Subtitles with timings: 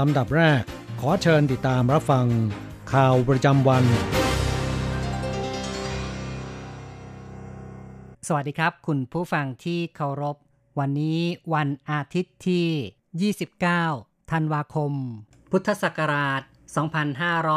[0.00, 0.62] ลำดับแรก
[1.00, 2.26] ขอเชิญติดตามรับฟัง
[2.92, 3.84] ข่าวประจำวัน
[8.26, 10.36] สวัสดีครับ คุณผู้ฟังที่เคารพ
[10.78, 11.20] วันนี้
[11.54, 13.32] วันอาทิตย์ที่
[13.90, 14.92] 29 ธันวาคม
[15.50, 16.42] พุทธศักราช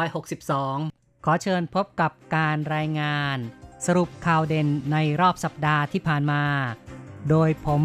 [0.06, 3.38] 2562 ขอเชิญพบกับการรายงาน
[3.86, 6.44] สรุปข่าวเด่นในรอบสัปดาห์ที่ผ่านมา
[7.30, 7.82] โดยผม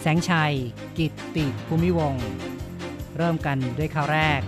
[0.00, 0.54] แสงชัย
[0.98, 2.26] กิตติภูมิวงศ์
[3.16, 4.40] เริ่มกันด้วยข่าวแรก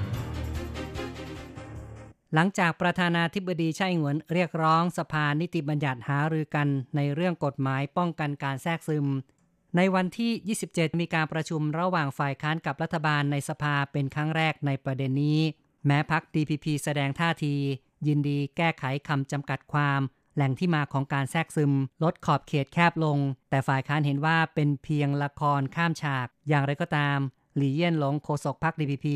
[2.35, 9.07] หลังจากประธานาธิบดีไช่หงวนเรียกร้องสภานิติบัญญัติหารือกันในเรื่องกฎหมายป้องกันการแทรกซึม
[9.77, 15.41] ในวันที่ 27 มีการประชุมระหว่างฝ่ายค้านกับรัฐบาลในสภาเป็นครั้งแรกในประเด็นนี้
[15.87, 17.55] แม้พัก DPP แสดงท่าที
[18.07, 20.01] ยินดีแก้ไขคำจำกัดความ
[20.35, 21.73] แหล่งที่มาของการแทรกซึม
[22.05, 23.19] ลดขอบเขตแคบลง
[23.51, 27.19] แต่ฝ่ายค้านเห็นว่าเป็นเพียงละครข้ามฉาก อย่างไรก็ตาม
[27.57, 29.07] หลี่เย่ยนหลงโฆษกพรรค DPP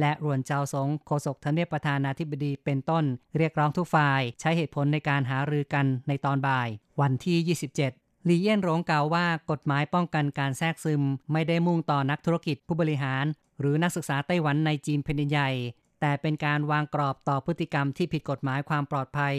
[0.00, 3.04] และรวนเจ้าสงโฆษกทเนียบประธานาธิบดีเป็นต้น
[3.36, 6.68] เรียกร้องทุกฝ่าย ใช้เหตุผลในการหารือกันในตอนบ่าย
[7.00, 11.02] วันที่ 27 หลี่เย่ยนหลงกล่าวว่ากฎหมายป้องกันการแทรกซึม
[11.32, 13.24] ไม่ได้มุ่งต่อนักธุรกิจผู้บริหาร
[13.60, 15.50] หรือนักศึกษาไต้หวันในจีนแผ่นดินใหญ่
[16.00, 19.34] แต่เป็นการวางกรอบต่อพฤติกรรมที่ผิดกฎหมายความปลอดภัย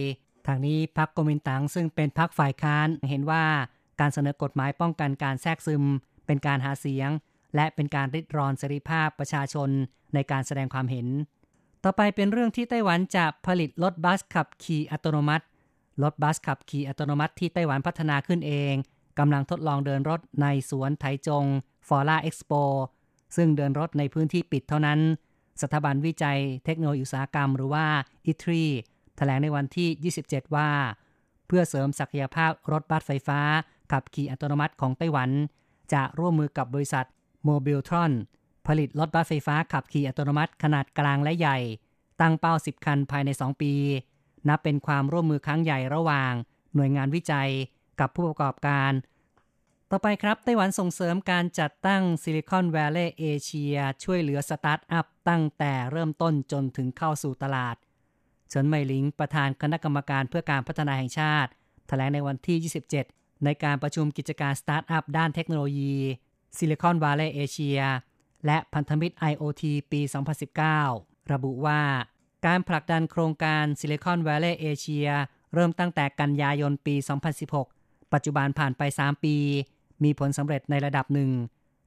[0.48, 3.46] ทางนี้พรรคกมินตังซึ่งเป็นพรรคฝ่ายค้านเห็นว่า
[4.00, 5.84] การเสนอกฎหมายป้องกันการแทรกซึม
[6.26, 7.10] เป็นการหาเสียง
[7.56, 9.70] และเป็นการริดรอนเสรีภาพประชาชน
[10.14, 11.08] ในการแสดงความเห็น
[11.84, 15.46] ต่อไปเป็นเรื่องที่ไต้หวันจะผลิตรถบัสขับขี่อัตโนมัติ
[16.04, 18.74] รถบัสขับขี่อัตโนมัติที่ไต้หวันพัฒนาขึ้นเอง
[19.20, 21.46] กำลังทดลองเดินรถในสวนไถจง
[21.88, 22.54] ฟอร่าเอ็กซ์โป
[23.36, 25.00] ซึ่งเดินรถในพื้นที่ปิดเท่านั้น
[25.62, 27.86] สถาบันวิจัยเทคโนโลยีอุตสาหกรรมหรือว่า
[28.32, 28.64] i ทรี
[29.18, 30.70] แถลงในวันที่ 27 ว่า
[31.48, 33.40] เพื่อเสริมศักยภาพรถบัสไฟฟ้า
[33.92, 35.30] ขับขี่อัตโนมัติของไต้หวัน
[35.94, 37.06] จะร่วมมือกับบริษัท
[37.48, 38.12] Mobiletron
[38.68, 41.58] ผลิตรถบัสไฟฟ้าขับขี่อัตโนมัติขนาดกลางและใหญ่
[42.22, 43.74] ตั้งเป้า 10 คันภายใน 2 ปี
[44.48, 46.34] นับเป็นความร่วมมือครั้งใหญ่ระหว่าง
[46.76, 47.50] หน่วยงานวิจัย
[48.00, 48.92] กับผู้ประกอบการ
[49.92, 57.76] ต่อไปครับไต้หวันส่งเสริมการจัดตั้ง Silicon Valley เอเชียช่วยเหลือสตาร์ทอัพตั้งแต่เริ่มต้นจนถึงเข้าสู่ตลาด
[58.50, 61.50] เฉินเหม่ยหลิงประธานคณะกรรมการเพื่อการพัฒนาแห่งชาติ
[61.88, 62.58] แถลงในวันที่
[63.02, 65.98] 27 ในการประชุมกิจการสตาร์ทอัพด้านเทคโนโลยี
[66.58, 67.80] Silicon Valley เอเชีย
[68.46, 70.02] และพันธมิตร IoT ปี
[70.86, 71.82] 2019 ระบุว่า
[72.46, 75.08] การผลักดันโครงการซิลิคอนว a l ล e y เอเชีย
[75.54, 76.96] เริ่มตั้งแต่กันยายนปี
[77.54, 79.36] 2016 ปัจจุบันผ่านไป 3 ปี
[80.04, 81.32] มีผลสำเร็จในระดับหนึ่ง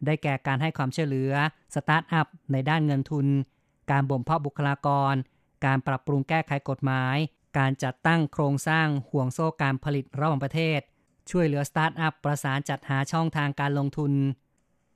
[0.05, 1.33] ได้แก่การให้ความช่วยเหลือ
[1.75, 3.27] สตาร์ทอัพในด้านเงินทุน
[3.91, 5.15] การบ่มเพาะบุคลากร
[5.65, 7.17] การปรับปรุงแก้ไขกฎหมาย
[7.59, 10.81] การจัดตั้งโครงสร้างห่วงโซ่การผลิตระหว่างประเทศ
[11.31, 14.13] ช่วยเหลือสตาร์ทอัพประสานจัดหาช่องทางการลงทุน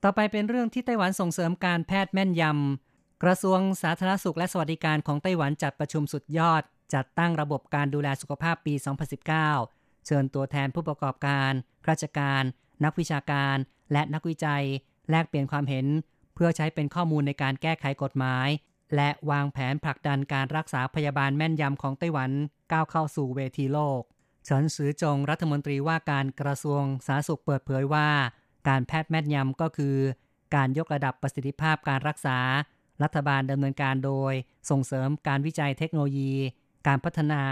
[0.06, 6.62] ต่อไปเป็นเรื่องที่ไต้หวันส่งเสริมการแพทย์แม่นยำ กระทรวงสาธารณสุขและสวัสดิการของไต้หวันจัดประชุมสุดยอด
[6.94, 8.74] จัดตั้งระบบการดูแลสุขภาพปี
[9.40, 11.52] 2019 เชิญตัวแทนผู้ประกอบการ
[11.88, 12.42] ราชการ
[12.84, 13.56] นักวิชาการ
[13.92, 14.64] และนักวิจัย
[15.10, 15.86] แลกเปลี่ยนความเห็น
[16.34, 18.48] เพื่อใช้เป็นข้อมูลในการแก้ไขกฎหมาย
[18.94, 22.30] และวางแผนผลักดันการรักษาพยาบาลแม่นยำของไต้หวัน
[22.72, 24.00] ก้าวเข้าสู่เวทีโลก
[24.44, 28.08] เฉินซือจงรัฐมนตรีว่าการกระทรวงสาธารณสุขเปิดเผยว่า
[28.68, 29.96] การแพทย์แม่นยำก็คือ
[30.54, 32.38] การยกระดับประสิทธิภาพการรักษา
[33.02, 34.32] รัฐบาลดำเนินการโดย
[34.70, 36.32] ส่งเสริมการวิจัยเทคโนโลยี
[36.86, 37.42] การพัฒนา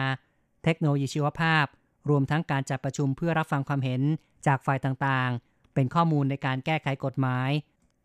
[0.64, 1.64] เทคโนโลยีชีวภาพ
[2.10, 4.02] รวมทั้งการจัดประชุมเพื่อรับฟังความเห็น
[4.46, 7.50] จากฝ่ายต่างๆ เป็นข้อมูลในการแก้ไขกฎหมาย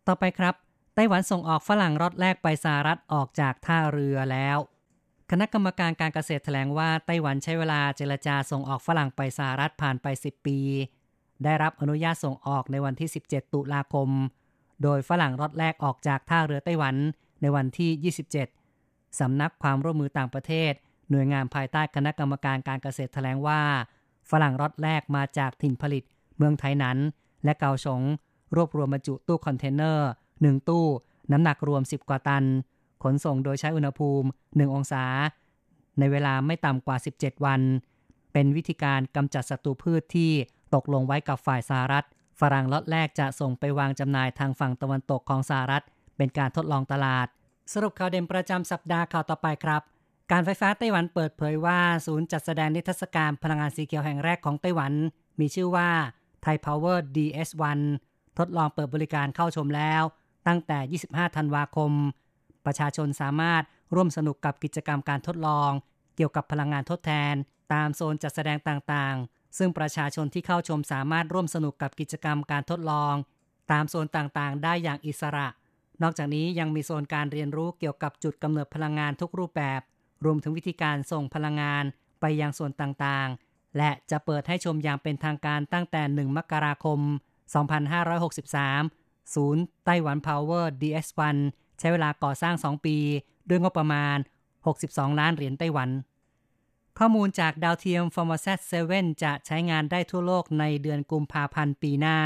[0.06, 0.54] ต่อไปครับ
[0.94, 4.58] ไต้หวันส่งออกฝรั่งรถแรกไปสหรัฐออกจากท่าเรือแล้ว
[5.30, 10.58] คณะกรรมการการเกษตรแถลงว่าไต้หวันใช้เวลาเจรจาส่งออกฝรั่งไปสหรัฐผ่านไป 10 ปี
[11.44, 14.08] ได้รับอนุญาตส่งออกในวันที่ 17 ตุลาคม
[14.82, 16.96] โดยฝรั่งล็อตแรกออกจากท่าเรือไต้หวัน
[17.40, 18.14] ในวันที่
[18.64, 20.72] 27 สำนักความร่วมมือต่างประเทศ
[21.10, 23.60] หน่วยงานภายใต้คณะกรรมการการเกษตรแถลงว่า
[24.30, 26.02] ฝรั่งล็อตแรกมาจากถิ่นผลิต
[26.36, 26.98] เมืองไถหนาน
[27.44, 28.02] และเกาสง
[28.56, 30.08] รวบรวมบรรจุตู้คอนเทนเนอร์
[30.38, 30.86] 1 ตู้
[31.32, 32.44] น้ำหนักรวม 10 กว่าตัน
[33.02, 35.04] ขนส่งโดยใช้อุณหภูมิ 1 องศา
[35.98, 37.60] ในเวลาไม่ต่ำกว่า 17 วัน
[38.32, 40.32] เป็นวิธีการกำจัดศัตรูพืชที่
[40.74, 42.06] ตกลงไว้กับฝ่ายสหรัฐ
[42.40, 45.84] ฝรั่งล็อตแรกจะส่งไปวางจำหน่ายทางฝั่งตะวันตกของสหรัฐ
[46.16, 47.26] เป็นการทดลองตลาด
[47.72, 49.82] สรุปข่าวเด่นประจำสัปดาห์ข่าวต่อไปครับ
[50.32, 54.92] การไฟฟ้าไต้หวันเปิดเผยว่า ศูนย์จัดแสดงนิทรรศการพลังงานสีเขียวแห่งแรกของไต้หวัน
[55.40, 55.90] มีชื่อว่า
[56.44, 57.78] Thai Power DS1
[58.38, 60.02] ทดลองเปิดบริการเข้าชมแล้ว
[60.46, 60.78] ตั้งแต่
[61.10, 61.92] 25 ธันวาคม
[62.66, 63.62] ประชาชนสามารถ
[63.94, 65.70] ร่วมสนุกกับกิจกรรมการทดลอง
[66.16, 67.34] เกี่ยวกับพลังงานทดแทน
[67.72, 73.14] ตามโซนจัดแสดงต่างๆ ซึ่งประชาชนที่เข้าชมสามารถร่วมสนุกกับกิจกรรมการทดลอง
[73.72, 75.48] ตามโซนต่างๆ ได้อย่างอิสระ
[76.02, 79.80] นอกจากนี้ยังมีโซนการเรียนรู้เกี่ยวกับจุดกำเนิดพลังงานทุกรูปแบบ
[80.24, 81.84] รวมถึงวิธีการส่งพลังงาน
[82.20, 87.00] ไปยังส่วนต่างๆ และจะเปิดให้ชมอย่างเป็นทางการตั้งแต่ 1 มกราคม
[88.16, 91.36] 2563 ศูนย์ไต้หวัน Power DS1
[91.78, 92.96] ใช้เวลาก่อสร้าง 2 ปี
[93.48, 94.16] ด้วยงบประมาณ
[94.68, 95.90] 62 ล้านเหรียญไต้หวัน
[97.02, 98.58] ข้อมูลจากดาวเทียม f o r m o s a t
[98.92, 102.18] 7จะใช้งานได้ทั่วโลกในเดือนกุมภาพันธ์ปีหน้า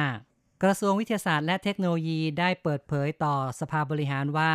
[0.62, 4.52] กระทรวงวิทยาศาสตร์และเทคโนโลยีได้เปิดเผยต่อสภาบริหารว่า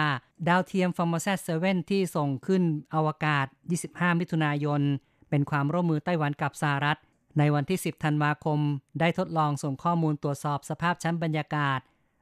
[0.47, 2.63] ดาวเทียม f o r m o s a t 7ที่ส่งขึ้น
[2.95, 3.45] อวกาศ
[3.83, 4.81] 25 มิถุนายน
[5.29, 6.99] เป็นความร่วมมือไต้หวันกับสหรัฐ
[7.37, 8.59] ในวันที่ 10 ธันวาคม
[8.99, 11.79] ได้ทดลองส่งข้อมูลตรวจสอบสภาพชั้นบรรยากาศ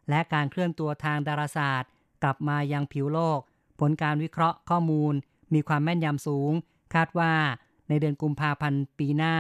[0.10, 1.90] และการเคลื่อนตัวทางดาราศาสตร์
[2.24, 3.40] กลับมายังผิวโลก
[3.80, 5.14] ผลการวิเคราะห์ข้อมูล
[5.54, 6.52] มีความแม่นยำสูง
[6.94, 7.34] คาดว่า
[7.90, 9.36] ในเดือนกุมภาพันธ์ปีหน้า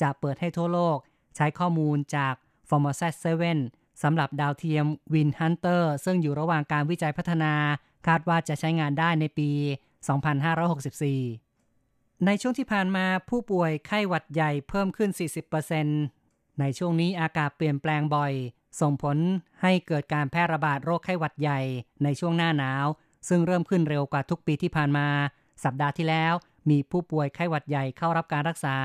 [0.00, 0.98] จะเปิดให้ทั่วโลก
[1.36, 2.34] ใช้ข้อมูลจาก
[2.68, 3.08] f o r m o s a
[3.56, 7.54] 7สำหรับดาวเทียม Wind Hunter ซึ่งอยู่ระหว่างการวิจัยพัฒนา
[8.06, 9.50] คาดว่าจะใช้งานได้ในปี
[10.28, 15.10] 2564 ในช่วงที่ผ่านมาผู้ป่วยไข้หวัดใหญ่เพิ่มขึ้น
[15.84, 18.32] 40%ในช่วงนี้อากาศเปลี่ยนแปลงบ่อย
[18.80, 19.16] ส่งผล
[19.62, 21.60] ให้เกิดการแพร่ระบาดโรคไข้หวัดใหญ่
[22.04, 22.86] ในช่วงหน้าหนาว
[23.28, 25.08] ซึ่งเริ่มขึ้นเร็วกว่าทุกปีที่ผ่านมา
[25.64, 26.34] สัปดาห์ที่แล้ว
[26.70, 28.76] มีผู้ป่วยไข้หวัดใหญ่เข้ารับการรักษา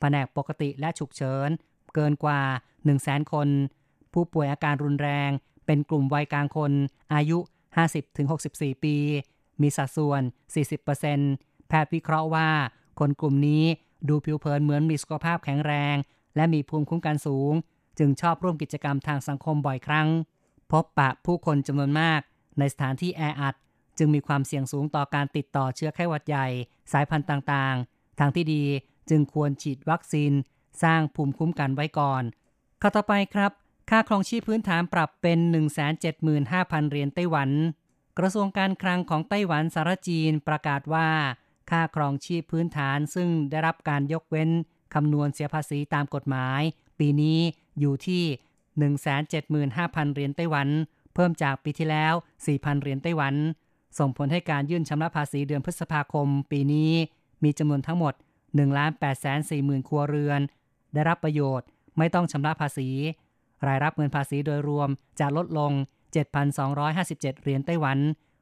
[0.00, 1.48] แผนกปกติและฉุกเฉิน
[1.94, 2.40] เกินกว่า
[2.86, 3.48] 100,000 คน
[4.12, 5.30] ผู้ป่วยอาการรุนแรง
[5.66, 6.72] เป็นกลุ่มวัยกลางคน
[7.14, 7.38] อายุ
[8.10, 8.96] 50-64 ปี
[9.62, 10.22] มีสัดส่วน
[10.94, 12.48] 40%แพทย์วิเคราะห์ว่า
[13.00, 13.64] คนกลุ่มนี้
[14.08, 15.96] ดูผิวเผินเหมือนมีสุขภาพแข็งแรง
[16.36, 17.52] และมีภูมิคุ้มกันสูง
[17.98, 20.08] จึงชอบร่วมกิจกรรมทางสังคมบ่อยครั้ง
[20.70, 22.20] พบปะผู้คนจำนวนมาก
[22.58, 23.54] ในสถานที่แออัด
[23.98, 26.46] จึงมีความเสี่ยงสูงต่อการติดต่อเชื้อไข้หวัดใหญ่
[26.92, 28.64] สายพันธุ์ต่างๆ ทางที่ดี
[29.10, 30.32] จึงควรฉีดวัคซีน
[30.82, 32.22] สร้างภูมิคุ้มกันไว้ก่อน
[32.80, 33.52] ข้อต่อไปครับ
[33.90, 35.38] ค่าครองชีพพื้นฐานปรับเป็น
[36.14, 37.50] 175,000 เหรียญไต้หวัน
[38.18, 41.08] กระทรวงการคลังของไต้หวันสารจีนประกาศว่า
[41.70, 44.50] ค่าครองชีพพื้นฐานซึ่งได้รับการยกเว้น
[44.94, 46.62] คำนวณเสียภาษีตามกฎหมาย
[46.98, 47.38] ปีนี้
[47.80, 48.24] อยู่ที่
[49.74, 50.68] 175,000 เหรียญไต้หวัน
[51.14, 52.14] เพิ่มจากปีที่แล้ว
[52.46, 53.34] 4,000 เหรียญไต้หวัน
[53.98, 56.92] ส่งผลให้การยื่นชำระภาษีเดือนพฤษภาคม ปีนี้
[57.44, 58.14] มีจำนวนทั้งหมด
[58.96, 60.40] 1,840,000 ครัวเรือน
[60.94, 61.66] ได้รับประโยชน์
[61.98, 62.88] ไม่ต้องชำระภาษี
[63.66, 64.88] รายรับเงินภาษีโดยรวม
[65.20, 65.72] จะลดลง
[66.56, 67.98] 7,257 เหรียญไต้หวัน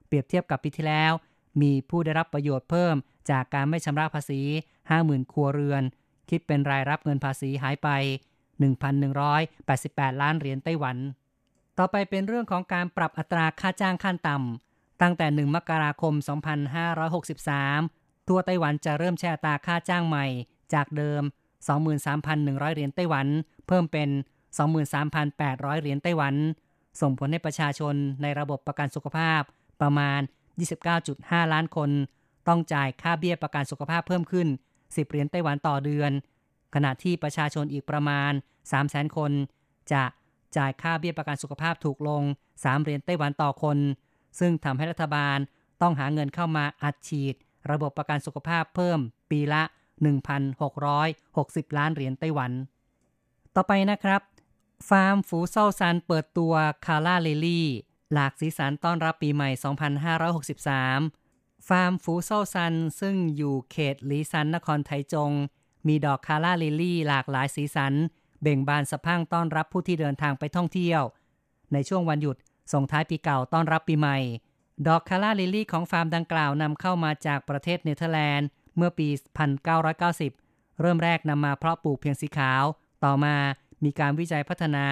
[0.06, 1.12] เปรียบเทียบกับปีที่แล้ว
[1.62, 2.94] มีผู้ได้รับประโยชน์เพิ่ม
[3.30, 4.40] จากการไม่ชำระภาษี
[4.86, 5.82] 50,000 ครัวเรือน
[6.30, 7.88] คิดเป็นรายรับเงินภาษีหายไป
[9.04, 10.96] 1,188 ล้านเหรียญไต้หวัน
[11.78, 14.73] ต่อไปเป็นเรื่องของการปรับอัตราค่าจ้างขั้นต่ำ
[15.04, 16.14] ตั้งแต่ 1 มกราคม
[17.06, 20.26] 2563 ตัวไต้หวันจะเริ่มใช้อัตาค่าจ้างใหม่
[20.74, 21.22] จากเดิม
[21.98, 23.26] 23,100 เหรียญไต้หวัน
[23.66, 24.08] เพิ่มเป็น
[24.96, 26.34] 23,800 เหรียญไต้หวัน
[27.00, 29.40] ส่งผลให้ประชาชนในระบบประกันสุขภาพ
[29.80, 30.20] ประมาณ
[30.86, 31.90] 29.5 ล้านคน
[32.48, 34.48] ต้องจ่ายค่าเบี้ยประกันสุขภาพเพิ่มขึ้น
[34.82, 36.12] 10 เหรียญไต้หวันต่อเดือน
[36.74, 38.32] ขณะที่ประชาชนอีกประมาณ
[38.74, 39.32] 300,000 คน
[39.92, 40.04] จะ
[40.56, 42.22] จ่ายค่าเบี้ยประกันสุขภาพถูกลง
[42.54, 43.78] 3 เหรียญไต้หวันต่อคน
[44.38, 45.38] ซึ่งทำให้รัฐบาล
[45.82, 47.34] ต้องหาเงินเข้ามาอัดฉีด
[47.70, 48.98] ระบบประกันสุขภาพเพิ่ม
[49.30, 49.62] ปีละ
[50.50, 52.52] 1,660 ล้านเหรียญไต้หวัน
[53.54, 54.22] ต่อไปนะครับ
[54.88, 56.54] ฟาร์มฟูเซาซันเปิดตัว
[56.86, 57.68] calla lily
[58.12, 59.50] หลากสีสันต้อนรับปีใหม่
[60.74, 65.32] 2563 ฟาร์มฟูเซาซันซึ่งอยู่เขตลีซันนครไทจง
[65.86, 67.92] มีดอก calla lily หลากหลายสีสัน
[68.42, 71.02] เบ่งบานสะพรั่งต้อนรับผู้ที่เดินทางไปท่องเที่ยว
[71.72, 72.36] ในช่วงวันหยุด
[72.72, 74.18] ส่งท้ายปีเก่าต้อนรับปีใหม่
[74.86, 79.08] ดอกคาราลิลี่ของฟาร์มดังกล่าวนำเข้ามาจากประเทศเนเธอร์แลนด์ เมื่อปี
[79.94, 82.64] 1990 เริ่มแรกนำมาเพาะปลูกเพียงสีขาว
[83.04, 83.36] ต่อมา
[83.84, 84.86] มีการวิจัยพัฒนา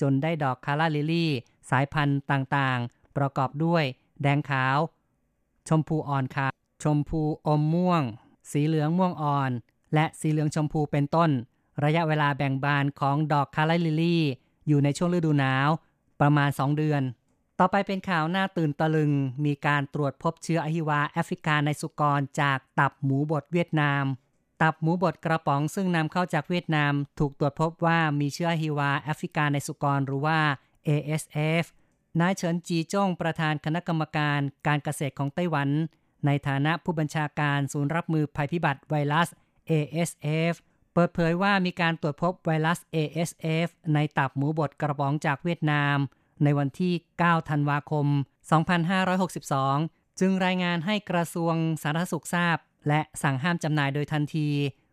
[0.00, 1.30] จนได้ดอกคาราลิลี่
[1.70, 3.84] สายพันธุ์ต่างๆ ประกอบด้วย
[4.22, 4.78] แดงขาว
[5.68, 6.52] ชมพูอ่อนขาว
[6.82, 8.02] ชมพูอมม่วง
[8.50, 9.50] สีเหลืองม่วงอ่อน
[9.94, 11.30] และสีเหลืองชมพูเป็นต้น
[11.84, 14.24] ระยะเวลาแบ่งบานของดอกคาไลลิลี่
[14.68, 15.68] อยู่ในช่วงฤดูหนาว
[16.20, 17.02] ประมาณ 2 เดือน
[17.58, 19.12] ต่อไปเป็นข่าวหน้าตื่นตะลึง
[19.44, 24.04] มีการตรวจพบเชื้ออหิวาแอฟริกาในสุกรจากตับหมูบดเวียดนาม
[24.62, 30.38] ตับหมูบดกระป๋องซึ่งนำเข้าจากเวียดนาม ถูกตรวจพบว่ามีเชื้ออหิวาแอฟริกาในสุกรหรือว่า
[30.88, 31.64] ASF
[32.20, 35.68] นายเฉินจีจ้งประธานคณะกรรมการการเกษตรของไต้หวัน
[36.26, 39.28] ในฐานะผู้บัญชาการศูนย์รับมือภัยพิบัติไวรัส
[39.70, 40.54] ASF
[40.94, 45.96] เปิดเผยว่ามีการตรวจพบไวรัส ASF ในตับหมูบดกระป๋องจากเวียดนาม
[46.44, 48.06] ในวันที่ 9 ธันวาคม
[49.32, 52.56] 2562 จึงรายงานให้กระทรวงสาธารณสุขทราบ
[52.88, 54.48] และสั่งห้ามจำหน่ายโดยทันที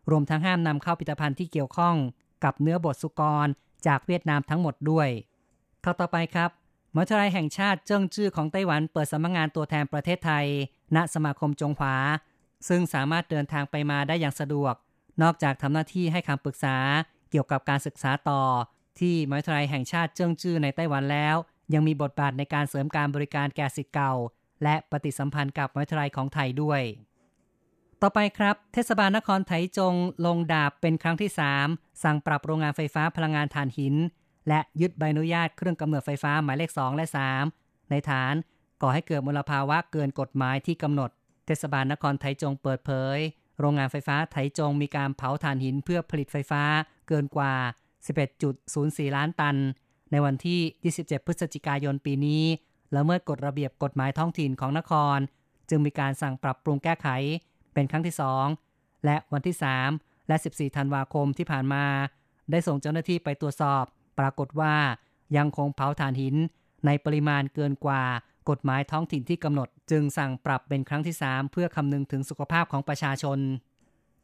[0.10, 1.96] รวมทั้งห้ามนำเข้าผลิตภัณฑ์ที่เกี่ยวข้อง
[2.44, 3.48] กับเนื้อบดสุกร
[3.88, 5.10] จากเวียดนามทั้งหมดด้วย
[5.82, 6.50] เข้าต่อไปครับ
[6.96, 10.46] มหาวิทยาลัยแห่งชาติเจิ้งจื้อของไต้หวันเปิดสำนักงงานตัวแทนประเทศไทย
[10.96, 11.96] ณสมาคมจงหวา
[12.68, 14.76] ซึ่งสามารถเดินทางไปมาได้อย่างสะดวก
[15.22, 16.78] นอกจากทำหน้าที่ให้คำปรึกษา
[17.32, 18.44] เกี่ยวกับการศึกษาต่อ
[19.00, 21.36] ที่มหาวิทยาลัยแห่งชาติเจิ้งจื้อในไต้หวันแล้ว
[21.74, 24.14] ยังมีบทบาทในการเสริมการบริการแก่สิทธิ์เก่า
[24.64, 26.82] และปฏิสัมพันธ์กับมหาวิทยาลัยของไทยด้วย
[28.02, 29.94] ต่อไปครับ เทศบาลนครไถจง
[30.26, 31.32] ลงดาบเป็นครั้งที่
[31.66, 33.96] 3 สั่งปรับโรงงานไฟฟ้าพลังงานถ่านหิน
[34.48, 37.06] และยึดใบอนุญาตเครื่องกำเนิดไฟฟ้าหมายเลข 2 และ
[37.48, 38.34] 3 ในฐาน
[38.82, 41.10] ก่อให้เกิดมลภาวะเกินกฎหมายที่กำหนด
[41.46, 43.18] เทศบาลนครไถจงเปิดเผย
[43.60, 46.64] โรงงานไฟฟ้าไถจงมีการเผาถ่านหินเพื่อผลิตไฟฟ้า
[47.08, 47.54] เกินกว่า
[48.36, 49.58] 11.04 ล้านตัน
[50.12, 52.44] ในวันที่ 27 พฤศจิกายนปีนี้
[52.92, 55.18] และเมิดกฎระเบียบกฎหมายท้องถิ่นของนคร
[55.70, 57.08] จึงมีการสั่งปรับปรุงแก้ไข
[57.74, 58.16] เป็นครั้งที่
[58.60, 59.56] 2 และวันที่
[59.92, 61.86] 3 และ 14 ธันวาคมที่ผ่านมา
[62.52, 63.84] ได้ส่งเจ้าหน้าที่ไปตรวจสอบ
[64.20, 64.76] ปรากฏว่า
[65.38, 66.36] ยังคงเผาถ่านหิน
[66.86, 68.04] ในปริมาณเกินกว่า
[68.50, 73.40] กฎหมายท้องถิ่นที่กำหนด จึงสั่งปรับเป็นครั้งที่ 3 เพื่อคำนึงถึงสุขภาพของประชาชน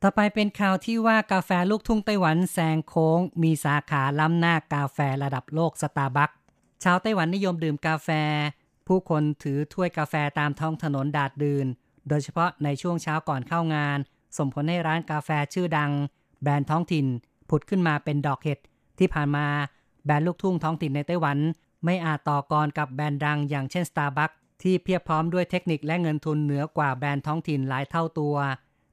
[0.01, 6.31] ต่อไปเป็นข่าวที่ว่ากาแฟลูกทุ่งไต้หวันแซงโค้ง มีสาขาล้ำหน้ากาแฟระดับโลกสตาร์บัค
[6.83, 8.09] ชาวไต้หวันนิยมดื่มกาแฟ
[8.87, 11.67] ผู้คนถือถ้วยกาแฟตามท้องถนนดาดดื่น
[12.09, 13.97] โดยเฉพาะในช่วงเช้าก่อนเข้างาน
[14.37, 15.91] ส่งผลให้ร้านกาแฟชื่อดัง
[16.43, 17.05] แบรนด์ท้องถิ่น
[17.49, 18.59] ผุดขึ้นมาเป็นดอกเห็ด
[18.99, 19.47] ที่ผ่านมา
[20.05, 21.37] แบรนด์ลูกทุ่งท้องถิ่นในไต้หวัน
[21.85, 28.35] ไม่อาจต่อกรกับแบรนด์ดังอย่างเช่น Starbucks ที่เพียบพร้อมด้วยเทคนิคและเงินทุนเหนือกว่าแบรนด์ท้องถิ่นหลายเท่าตัว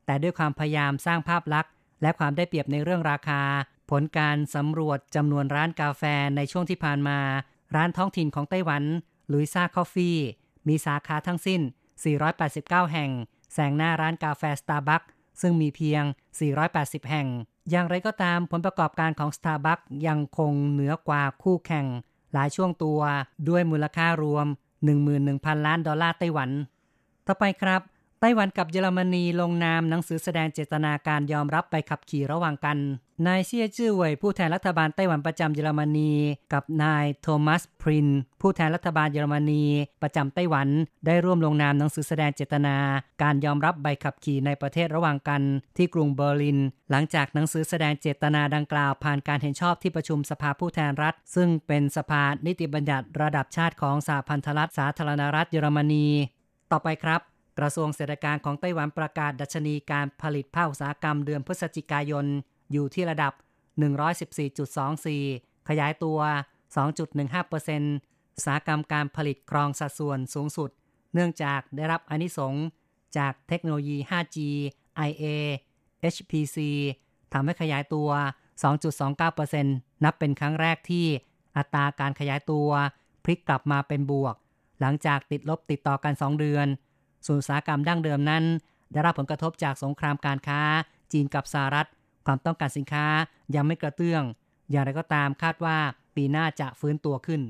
[0.07, 1.73] แต่ด้วยความพยายามสร้างภาพลักษณ์
[2.03, 3.43] และความได้เปรียบในเรื่องราคา
[3.91, 6.03] ผลการสำรวจจำนวนร้านกาแฟ
[6.37, 7.19] ในช่วงที่ผ่านมา
[7.77, 8.83] ร้านท้องถิ่นของไต้หวัน
[9.33, 10.19] ลุยซ่าคอฟฟี่
[10.69, 11.61] มีสาขาทั้งสิ้น
[12.27, 13.11] 489 แห่ง
[13.53, 15.09] แซงหน้าร้านกาแฟ Starbucks
[15.41, 16.03] ซึ่งมีเพียง
[16.57, 17.29] 480 แห่ง
[17.71, 21.87] อย่างไรก็ตามผลประกอบการของ Starbucks ยังคงเหนือกว่าคู่แข่ง
[22.33, 23.01] หลายช่วงตัว
[23.49, 24.47] ด้วยมูลค่ารวม
[25.07, 26.51] 11,000 ล้านดอลลาร์ไต้หวัน
[27.27, 27.81] ต่อไปครับ
[28.21, 32.79] ไต้หวันกับเยอรมนีลงนามหนังสือแสดงเจตนาการยอมรับไปขับขี่ระหว่างกัน
[33.27, 36.13] นายเซียจื้อเว่ยผู้แทนรัฐบาลไต้หวันประจำเยอรมนี
[36.53, 38.09] กับนายโทมัสพริน
[38.41, 39.65] ผู้แทนรัฐบาลเยอรมนี
[40.03, 40.69] ประจำไต้หวัน
[41.07, 42.77] ได้ร่วมลงนามหนังสือแสดงเจตนา
[43.23, 45.43] การยอมรับใบขับขี่ในประเทศระหว่างกัน
[45.77, 46.59] ที่กรุงเบอร์ลิน
[46.91, 56.07] หลังจากหนังสือแสดงเจตนาดังกล่าว ผ่านการเห็นชอบที่ประชุมสภาผู้แทนรัฐ ซึ่งเป็นสภานิติบัญญัติระดับชาติของสหพันธรัฐสาธารณรัฐเยอรมนี
[56.73, 57.23] ต่อไปครับ
[57.59, 62.27] กระทรวงเศรษฐการของไต้หวันประกาศดัชนีการผลิตภาคอุตสาหกรรมเดือนพฤศจิกายน
[62.73, 63.33] อยู่ที่ระดับ
[64.91, 66.19] 114.24 ขยายตัว
[66.77, 70.71] 2.15%อุตสาหกรรมการผลิตครองสัดส่วนสูงสุด
[71.15, 72.55] เนื่องจากได้รับอนิสง
[73.17, 74.39] จากเทคโนโลยี 5G
[75.09, 75.27] IA
[76.15, 76.59] HPC
[77.33, 78.09] ทำให้ขยายตัว
[78.87, 81.07] 2.29%นับเป็นครั้งแรกที่
[81.57, 82.69] อัตราการขยายตัว
[83.25, 84.35] พลิกกลับมาเป็นบวก
[84.81, 86.67] หลังจากติดลบติดต่อกัน 2 เดือน
[87.27, 88.45] ส่วนอุตสาหกรรมดั้งเดิมนั้น
[88.93, 90.61] ได้รับผลกระทบจากสงครามการค้า
[91.13, 91.89] จีนกับสหรัฐ
[92.27, 93.07] ความต้องการสินค้า
[93.55, 94.23] ยังไม่กระเตื้อง
[94.71, 95.79] อย่างไรก็ตามคาดว่า
[96.17, 97.41] ปีหน้าจะฟื้นตัวขึ้น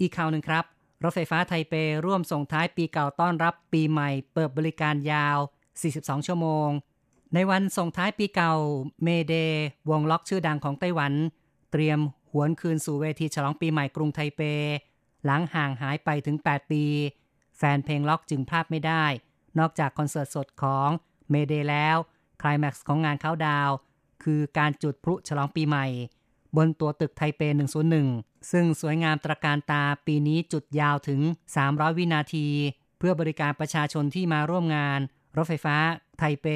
[0.00, 0.64] อีกข่าวหนึ่งครับ
[1.02, 1.74] รถไฟฟ้าไทเป
[2.06, 5.38] ร่วมส่งท้ายปีเก่าต้อนรับปีใหม่ เปิดบริการยาว
[5.82, 6.68] 42 ชั่วโมง
[7.34, 8.54] ในวันส่งท้ายปีเก่า
[9.02, 9.34] เมเด
[9.90, 11.12] วงล็อกชื่อดังของไต้หวัน
[11.72, 11.98] เตรียม
[12.30, 14.40] หวนคืนสู่เวทีฉลองปีใหม่กรุงไทเป
[15.24, 16.84] หลังห่างหายไปถึง 8 ปี
[17.56, 19.04] แฟนเพลงล็อกจึงพลาดไม่ได้
[19.58, 20.88] นอกจากคอนเสิร์ตสดของ
[21.30, 21.96] เมเดแล้ว
[22.42, 23.70] คลายแม็กซ์ของงานเขาดาว
[24.24, 25.86] คือการจุดพลุฉลองปีใหม่
[26.56, 27.40] บนตัวตึกไทเป
[27.96, 31.20] 101 ซึ่งสวยงามตระการตาปีนี้จุดยาวถึง
[31.58, 32.46] 300 วินาที
[32.98, 35.00] เพื่อบริการประชาชนที่มาร่วมงาน
[35.36, 35.76] รถไฟฟ้า
[36.18, 36.46] ไทเป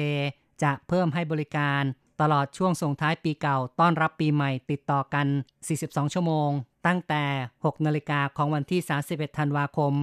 [0.63, 1.83] จะเพิ่มให้บริการ
[2.21, 5.27] ตลอดช่วงส่งท้ายปีเก่าต้อนรับปีใหม่ติดต่อกัน
[5.69, 6.49] 42 ชั่วโมง
[6.87, 7.23] ตั้งแต่
[7.55, 9.93] 6 นาฬิกาของวันที่ 31 ธันวาคม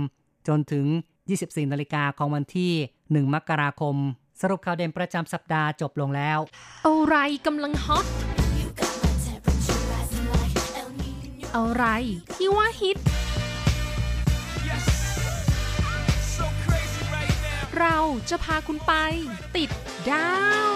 [0.49, 0.87] จนถึง
[1.31, 3.97] 24 นาฬิกาของวันที่ 1 มกราคม
[4.41, 6.39] สรุปข่าวเด่นประจำสัปดาห์จบลงแล้ว
[6.87, 8.07] อะไรกำลังฮอต
[11.57, 11.85] อะไร
[12.35, 12.99] ที่ว่าฮิต
[17.79, 17.99] เรา
[18.31, 18.93] จะพาคุณไป
[19.57, 19.71] ติด
[20.11, 20.33] ดา
[20.73, 20.75] ว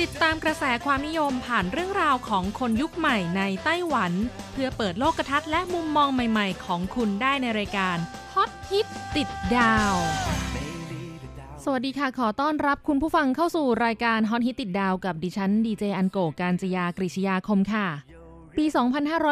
[0.00, 4.12] ติดตามกระแสความนิยมผ่านเรื่องราวของคนยุคใหม่ในไต้หวัน
[4.52, 7.98] เพื่อเปิดโลกทัศน์และมุมมองใหม่ ๆ ของคุณได้ในรายการ
[8.72, 9.94] ฮิตติดดาว
[11.64, 17.88] สวัสดีค่ะ ขอต้อนรับคุณผู้ฟังเข้าสู่รายการฮอตฮิตติดดาวกับดิฉันดีเจอันโกการจยากริชยาคมค่ะ
[18.56, 18.64] ปี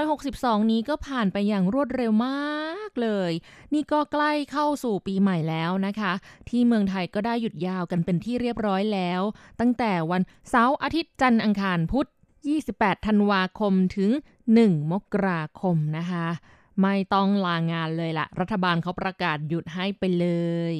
[0.07, 3.33] 2562 นี้ก็ผ่านไปอย่างรวดเร็วมากเลย
[3.75, 6.13] นี่ก็ใกล้เข้าสู่ปีใหม่แล้วนะคะ
[6.49, 9.23] ที่เมืองไทยก็ได้หยุดยาวกันเป็นที่เรียบร้อยแล้ว
[9.61, 12.09] ตั้งแต่วันเสาร์อาทิตย์จันทร์อังคารพุธ
[12.57, 14.11] 28 ธันวาคมถึง
[14.51, 16.27] 1 มกราคมนะคะ
[16.83, 20.27] ไม่ต้องลางานเลยละรัฐบาลเขาประกาศหยุดให้ไปเล
[20.75, 20.77] ย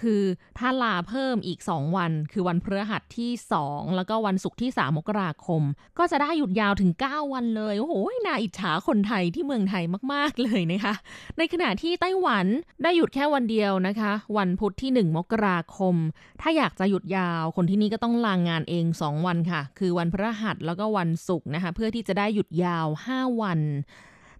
[0.00, 0.24] คือ
[0.58, 3.30] ถ้าลาเพิ่มอีก 2 วัน คือวันพฤหัสที่
[3.64, 5.62] 2 แล้วก็วันศุกร์ที่ 3 มกราคม
[5.98, 7.94] ก็จะได้หยุดยาวถึง 9 วันเลย โอ้โห
[8.26, 10.94] น่าอิจฉาคนไทยที่เมืองไทยมาก ๆ เลยนะคะ
[11.38, 12.46] ในขณะที่ไต้หวัน
[12.82, 15.94] ได้หยุดแค่วันเดียวนะคะ วันพุธที่ 1 มกราคม
[16.40, 23.60] ถ้าอยากจะหยุดยาว คนที่นี่ก็ต้องลางงานเอง 2 วันค่ะ คือวันพฤหัสแล้วก็วันศุกร์นะคะ เพื่อที่จะได้หยุดยาว 5 วัน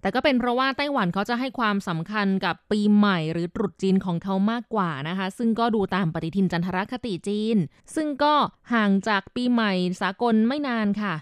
[0.02, 7.56] แต่ก็เป็นเพราะว่าไต้หวันเขาจะให้ความสำคัญกับปีใหม่หรือตรุษจีนของเขามากกว่านะคะ ซึ่งก็ดูตามปฏิทินจันทรคติจีน
[7.94, 8.34] ซึ่งก็
[8.74, 11.14] ห่างจากปีใหม่สากลไม่นานค่ะ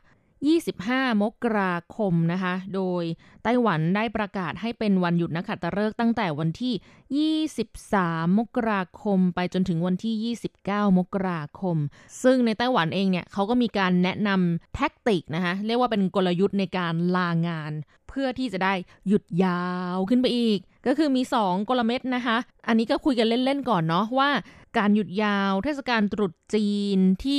[0.48, 3.04] 25 มกราคมนะคะ โดย
[3.44, 11.76] ไต้หวันได้ประกาศให้เป็นวันหยุดนักขัตฤกษ์ตั้งแต่วันที่ 23 มกราคม ไปจนถึงวันที่ 29 มกราคม
[12.22, 17.72] ซึ่งในไต้หวันเองเนี่ยเขาก็มีการแนะนำแท็กติกนะคะ เรียกว่าเป็นกลยุทธ์ในการลางาน
[18.08, 18.74] เพื่อที่จะได้
[19.08, 24.30] หยุดยาวขึ้นไปอีก ก็คือมี 2 กลเม็ดนะคะ อันนี้ก็คุยกันเล่นๆก่อนเนาะว่า
[24.78, 27.38] การหยุดยาวเทศกาลตรุษจีนที่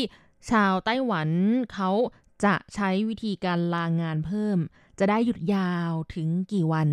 [0.52, 1.30] ชาวไต้หวัน
[1.74, 1.90] เขา
[2.46, 4.58] จะใช้วิธีการลางานเพิ่ม
[5.00, 6.88] จะได้หยุดยาวถึงกี่วัน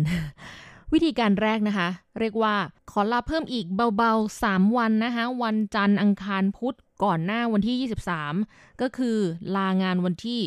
[0.93, 2.55] วิธีการแรกนะคะ เรียกว่า
[2.91, 3.65] ขอลาเพิ่มอีก
[3.97, 7.89] เบาๆ 3 วันนะคะ วันจันทร์อังคารพุธก่อนหน้าวันที่
[8.35, 9.17] 23 ก็คือ
[9.55, 10.41] ลางานวันที่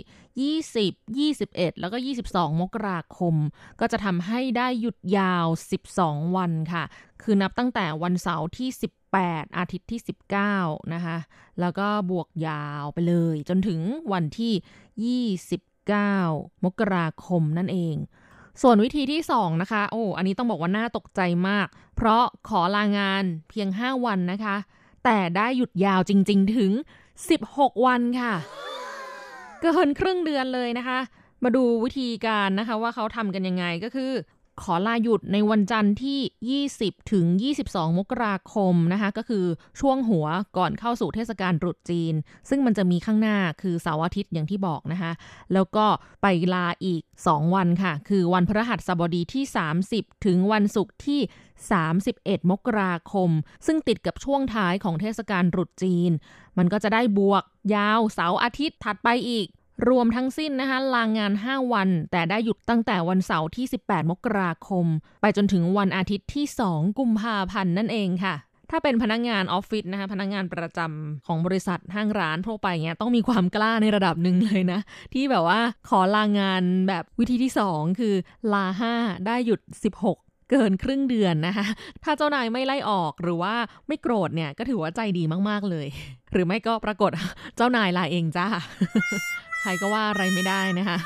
[1.26, 1.96] 20 21 แล้วก็
[2.28, 3.34] 22 มกราคม
[3.80, 5.46] ก็จะทำให้ได้หยุดยาว
[5.88, 6.84] 12 วันค่ะ
[7.22, 8.68] คือนับตั้งแต่วันเสาร์ที่
[9.14, 10.00] 18 อาทิตย์ที่
[10.46, 11.16] 19 นะคะ
[11.60, 13.80] แล้วก็บวกยาวไปเลย จนถึง
[14.12, 17.96] วันที่ 29 มกราคมนั่นเอง
[18.62, 24.56] ส่วนวิธีที่ 2 นะคะ โอ้ อันนี้ต้องบอกว่าน่าตกใจมาก เพราะขอลางานเพียง 5 วันนะคะ
[25.04, 26.72] แต่ได้หยุดยาวจริง ๆ ถึง
[27.28, 28.34] 16 วันค่ะ
[29.60, 30.98] เกินครึ่งเดือนเลยนะคะ
[31.44, 34.12] มาดูวิธีการนะคะว่าเขาทำกันยังไงก็คือ
[34.60, 37.26] ขอลาหยุดในวันจันทร์ที่ 20 ถึง
[37.62, 39.44] 22 มกราคมนะคะ ก็คือ
[39.80, 42.14] ช่วงหัวก่อนเข้าสู่เทศกาลตรุษจีน
[42.48, 45.12] ซึ่งมันจะมีข้างหน้าคือเสาร์อาทิตย์อย่างที่บอกนะคะ
[45.52, 45.86] แล้วก็
[46.22, 49.44] ไปลาอีก 2 วันค่ะ คือวันพฤหัสบดีที่
[49.86, 51.20] 30 ถึงวันศุกร์ที่
[51.84, 53.30] 31 มกราคม
[53.66, 56.10] ซึ่งติดกับช่วงท้ายของเทศกาลตรุษจีน
[56.58, 57.42] มันก็จะได้บวก
[57.74, 59.46] ยาวเสาร์อาทิตย์ถัดไปอีก
[59.88, 64.86] รวมทั้งสิ้นนะคะลางงาน 5 วัน แต่ได้หยุดตั้งแต่วันเสาร์ที่ 18 มกราคม
[65.20, 68.36] ไปจนถึงวันอาทิตย์ที่ 2 กุมภาพันธ์นั่นเองค่ะ
[68.70, 74.80] ถ้าเป็นพนักงานออฟฟิศนะคะพนักงานประจำของบริษัทห้างร้านทั่วไปเงี้ยต้องมีความกล้าในระดับหนึ่งเลยนะ
[75.14, 78.14] ที่แบบว่าขอลางานแบบวิธีที่ 2 คือ
[78.52, 78.64] ลา
[78.96, 79.60] 5 ได้หยุด
[80.06, 81.66] 16 เกินครึ่งเดือนนะคะ
[82.04, 83.54] ถ้าเจ้านายไม่ไล่ออกหรือว่า
[83.88, 85.86] ไม่โกรธเนี่ยก็ถือว่าใจดีมากๆเลย
[86.32, 87.10] หรือไม่ก็ปรากฏ
[87.56, 88.46] เจ้านายลาเองจ้า
[89.62, 90.98] ใครก็ว่าอะไรไม่ได้นะคะ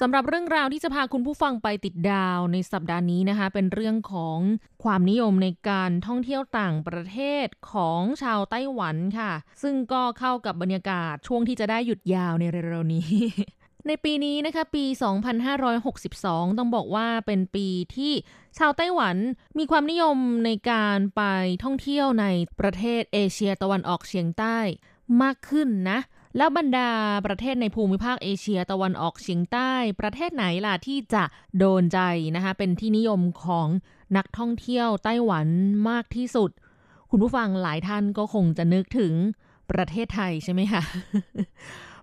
[0.00, 4.38] สำหรับเรื่องราวที่จะพาคุณผู้ฟังไปติดดาวในสัปดาห์นี้นะคะ เป็นเรื่องของ
[4.84, 13.08] ความนิยมในการท่องเที่ยวต่างประเทศของชาวไต้หวันค่ะ ซึ่งก็เข้ากับบรรยากาศช่วงที่จะได้หยุดยาวในเร็วๆนี้
[13.86, 14.84] ในปีนี้นะคะ ปี
[15.72, 18.12] 2562 ต้องบอกว่าเป็นปีที่
[18.58, 19.16] ชาวไต้หวัน
[19.58, 21.22] มีความนิยมในการไป
[21.64, 22.26] ท่องเที่ยวใน
[22.60, 24.58] ประเทศเอเชียตะวันออกเฉียงใต้
[25.22, 25.98] มากขึ้นนะ
[26.36, 26.90] แล้วบรรดา
[27.26, 31.24] ประเทศในภูมิภาคเอเชียตะวันออกเฉียงใต้ ประเทศไหนล่ะที่จะ
[31.58, 32.00] โดนใจ
[32.36, 33.68] นะคะ เป็นที่นิยมของ
[34.16, 35.46] นักท่องเที่ยวไต้หวัน
[35.88, 36.50] มากที่สุด
[37.10, 39.12] คุณผู้ฟังหลายท่านก็คงจะนึกถึง
[39.70, 40.82] ประเทศไทยใช่ไหมคะ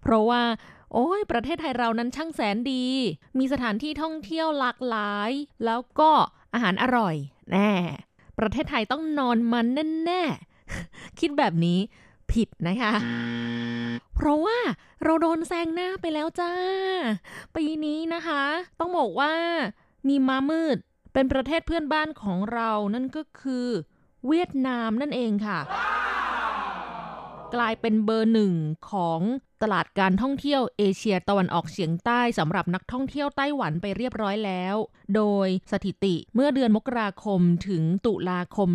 [0.02, 0.41] เพราะว่า
[0.93, 2.86] โอ้ยประเทศไทยเรานั้นช่างแสนดี
[3.38, 5.32] มีสถานที่ท่องเที่ยวหลากหลาย
[5.65, 6.12] แล้วก็
[6.54, 7.15] อาหารอร่อย
[7.52, 7.72] แน่
[8.39, 9.65] ประเทศไทยต้องนอนมัน
[10.06, 11.80] แน่ๆคิดแบบนี้
[12.32, 12.94] ผิดนะคะ
[14.16, 14.58] เพราะว่า
[15.04, 16.54] เราโดนแซงหน้าไปแล้วจ้า
[17.56, 18.44] ปีนี้นะคะ
[18.80, 19.34] ต้องบอกว่า
[20.08, 20.78] มีมามืด
[21.14, 23.68] เป็นประเทศเพื่อนบ้านของเรานั่นก็คือ
[24.28, 25.60] เวียดนามนั่นเองค่ะ
[27.56, 28.54] กลายเป็นเบอร์หนึ่ง
[28.92, 29.20] ของ
[29.62, 34.76] ตลาดการท่องเที่ยวเอเชียตะวันออกเฉียงใต้สำหรับนักท่องเที่ยวไต้หวันไปเรียบร้อยแล้ว
[35.16, 38.70] โดยสถิติเมื่อเดือนมกราคมถึงตุลาคม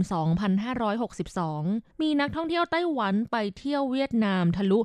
[1.18, 4.78] 2562 มีนักท่องเที่ยวไต้หวันไปเที่ยวเวียดนามทะลุ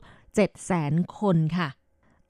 [0.58, 1.68] 700,000 คนค่ะ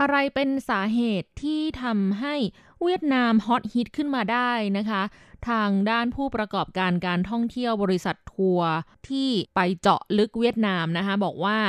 [0.01, 2.35] อะไรเป็นสาเหตุที่ทำให้
[2.83, 5.03] เวียดนามฮอตฮิตขึ้นมาได้นะคะ
[5.49, 8.71] ทางด้านผู้ประกอบการการท่องเที่ยวบริษัททัวร์
[9.09, 11.59] ที่ไปเจาะลึกเวียดนามนะคะบอกว่า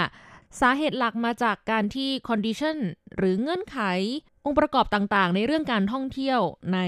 [0.61, 2.77] สาเหตุหลักมาจากการที่ condition
[3.17, 3.79] หรือเงื่อนไข
[4.47, 6.41] องค์ประกอบต่างๆ ในเรื่องการท่องเที่ยว
[6.75, 6.79] ใน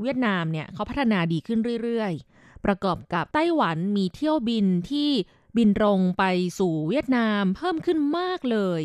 [0.00, 5.10] เวียดนามเนี่ยเขาพัฒนาดีขึ้นเรื่อยๆ ประกอบกับไต้หวันมีเที่ยวบินที่
[5.56, 6.24] บินตรงไป
[6.58, 8.82] สู่เวียดนามเพิ่มขึ้นมากเลย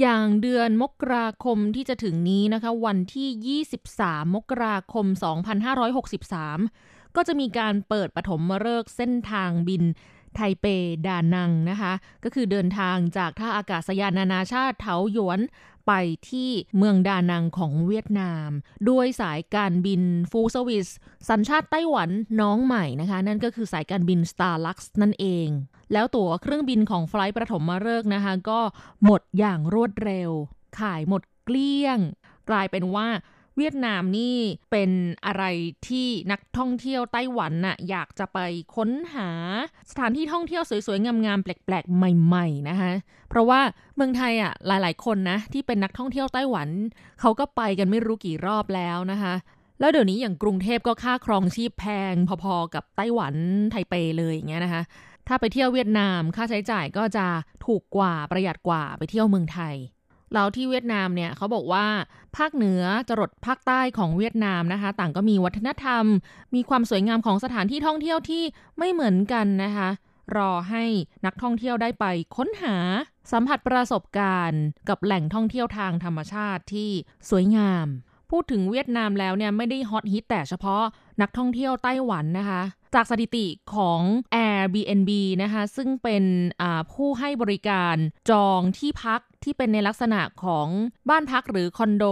[0.00, 5.06] อย่างเดือนมกราคมที่จะถึงนี้นะคะ วันที่ 23 มกราคม
[6.30, 9.82] 2563 ก็จะมีการเปิดปฐมฤกษ์เส้นทางบิน
[10.34, 10.66] ไทเป
[11.06, 11.92] ดานังนะคะ
[12.24, 15.40] ก็คือเดินทางจากท่าอากาศยานนานาชาติเถาหยวน
[15.86, 15.92] ไป
[16.30, 18.50] ที่เมืองดานังของเวียดนาม
[18.88, 20.88] ด้วยสายการบินฟูสวิส
[21.28, 25.48] สัญชาติไต้หวันน้องใหม่นะคะ นั่นก็คือสายการบิน Starlux นั่นเอง
[25.92, 28.60] แล้วตั๋วเครื่องบินของไฟล์ประถมมาเริกนะคะ ก็
[29.04, 30.30] หมดอย่างรวดเร็ว
[30.78, 31.98] ขายหมดเกลี้ยง
[32.50, 33.08] กลายเป็นว่า
[33.56, 34.36] เวียดนามนี่
[34.70, 34.90] เป็น
[35.26, 35.44] อะไร
[35.88, 38.38] ที่นักท่องเที่ยวไต้หวันน่ะอยากจะไป
[38.76, 39.28] ค้นหา
[39.90, 42.90] สถานที่ท่องเที่ยวสวยๆ งามๆแปลกๆ ใหม่ๆนะคะ
[43.28, 43.60] เพราะว่า
[43.96, 46.68] เมืองไทยอะหลายๆคนนะที่เป็นนักท่องเที่ยวไต้หวัน
[47.20, 49.34] เขาก็ไปกันไม่รู้กี่รอบแล้วนะคะ
[49.80, 53.34] แล้วเดี๋ยวนี้อย่างกรุงเทพก็ค่าครองชีพแพงพอๆกับไต้หวัน
[53.70, 54.82] ไทเปเลยอย่างเงี้ยนะคะ
[55.28, 57.26] ถ้าไปเที่ยวเวียดนามค่าใช้จ่ายก็จะ
[57.66, 59.74] ถูกกว่าประหยัดกว่าไปเที่ยวเมืองไทย
[60.34, 61.86] แล้วที่เวียดนามเนี่ยเขาบอกว่า
[62.36, 66.04] ภาคเหนือจรดภาคใต้ของเวียดนามนะคะ ต่างก็มีวัฒนธรรม
[66.54, 68.44] มีความสวยงามของสถานที่ท่องเที่ยวที่
[68.78, 69.88] ไม่เหมือนกันนะคะ
[70.36, 70.84] รอให้
[71.26, 72.04] นักท่องเที่ยวได้ไป
[72.36, 72.76] ค้นหา
[73.32, 76.90] สัมผัสประสบการณ์ กับแหล่งท่องเที่ยวทางธรรมชาติที่
[77.30, 77.86] สวยงาม
[78.30, 80.84] พูดถึงเวียดนามแล้วเนี่ยไม่ได้ฮอตฮิตแต่เฉพาะ
[81.20, 82.62] นักท่องเที่ยวไต้หวันนะคะ
[82.94, 84.00] จากสถิติของ
[84.34, 85.10] Airbnb
[85.42, 86.24] นะคะ ซึ่งเป็น
[86.92, 87.96] ผู้ให้บริการ
[88.30, 90.68] จองที่พัก ที่เป็นในลักษณะของ
[91.10, 92.04] บ้านพักหรือคอนโด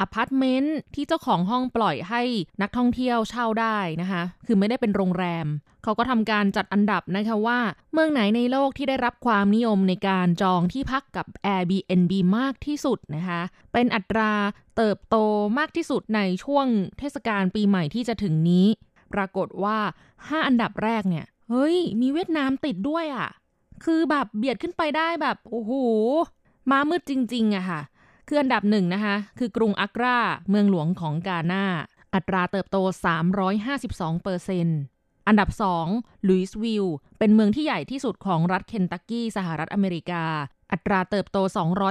[0.00, 2.22] อพาร์ตเมนต์ที่เจ้าของห้องปล่อยให้
[2.62, 5.46] นักท่องเที่ยวเช่าได้นะคะ คือไม่ได้เป็นโรงแรม
[5.82, 7.58] เขาก็ทำการจัดอันดับนะคะว่า
[7.92, 13.40] เมืองไหนในโลกที่ได้รับความนิยมในการจองที่พักกับ Airbnb มากที่สุดนะคะ
[13.72, 14.32] เป็นอัตรา
[14.76, 15.16] เติบโต
[15.58, 16.66] มากที่สุดในช่วง
[16.98, 18.66] เทศกาลปีใหม่ที่จะถึงนี้
[19.14, 19.78] ปรากฏว่า
[20.12, 23.28] 5 อันดับแรกเนี่ยเฮ้ย มีเวียดนามติดด้วยอะ่ะ
[23.84, 25.72] คือแบบเบียดขึ้นไปได้แบบ โอ้โห
[26.70, 27.80] มามืดจริงๆอะค่ะ
[28.28, 31.64] คืออันดับหนึ่งนะคะ คือกรุงอักกราเมืองหลวงของกาหน้า
[32.14, 32.76] อัตราเติบโต
[33.50, 34.78] 352เปอร์เซ็นต์
[35.28, 35.48] อันดับ
[35.88, 36.86] 2ลุยส์วิล
[37.18, 40.24] เป็นเมืองที่ใหญ่ที่สุดของรัฐเคนตักกี้ สหรัฐอเมริกา
[40.72, 41.38] อัตราเติบโต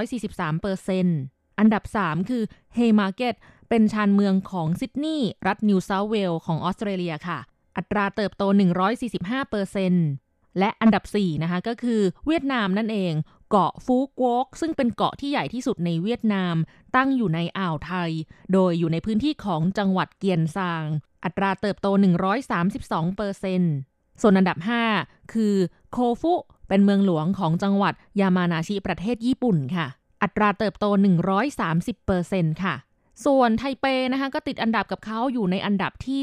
[0.04, 1.18] 243เปอร์เซ็นต์
[1.58, 2.42] อันดับ 3 คือ
[2.74, 3.34] เฮมาร์เก็ต
[3.68, 7.38] เป็นชานเมืองของซิดนีย์รัฐนิวเซาท์เวลส์ของออสเตรเลียค่ะ
[7.76, 8.42] อัตราเติบโต
[8.96, 10.06] 145เปอร์เซ็นต์
[10.58, 13.12] และอันดับ 4 นะคะ ก็คือเวียดนามนั่นเอง
[13.56, 16.54] เกาะฟูกวกซึ่งเป็นเกาะที่ใหญ่ที่สุดในเวียดนาม
[16.96, 18.10] ตั้งอยู่ในอ่าวไทย
[18.52, 20.84] โดยอยู่ในพื้นที่ของจังหวัดเกียนซาง
[21.24, 21.86] อัตราเติบโต
[22.50, 23.62] 132เปอร์เซน
[24.20, 24.58] ส่วนอันดับ
[24.96, 25.54] 5 คือ
[25.92, 26.32] โคฟุ
[26.68, 29.86] เป็นเมืองหลวงของจังหวัดยามานาชิประเทศญี่ปุ่นค่ะ
[30.22, 30.84] อัตราเติบโต
[31.46, 32.74] 130เปอร์เซนค่ะ
[33.24, 36.20] ส่วนไทเปนะคะก็ติดอันดับกับเขาอยู่ในอันดับที่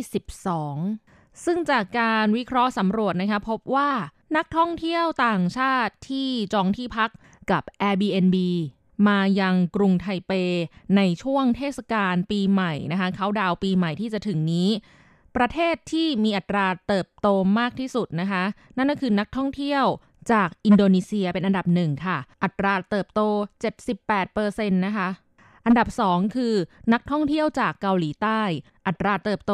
[0.71, 3.89] 12 ซึ่งจากการวิเคราะห์สำรวจนะคะพบว่า
[4.37, 7.09] นักท่องเที่ยวต่างชาติที่จองที่พัก
[7.51, 8.37] กับ Airbnb
[9.07, 10.31] มายังกรุงไทเป
[10.95, 14.69] ในช่วงเทศกาลปีใหม่นะคะเขาดาวปีใหม่ที่จะถึงนี้
[15.35, 17.27] ประเทศที่มีอัตราเติบโต
[17.59, 18.43] มากที่สุดนะคะ
[18.77, 19.85] นั่นก็คือนักท่องเที่ยว
[20.31, 23.21] จากอินโดนีเซียเป็นอันดับหนึ่งค่ะ อัตราเติบโต
[23.99, 25.09] 78%นะคะ
[25.65, 26.53] อันดับ 2 คือ
[26.93, 28.41] นักท่องเที่ยวจากเกาหลีใต้
[28.87, 29.53] อัตราเติบโต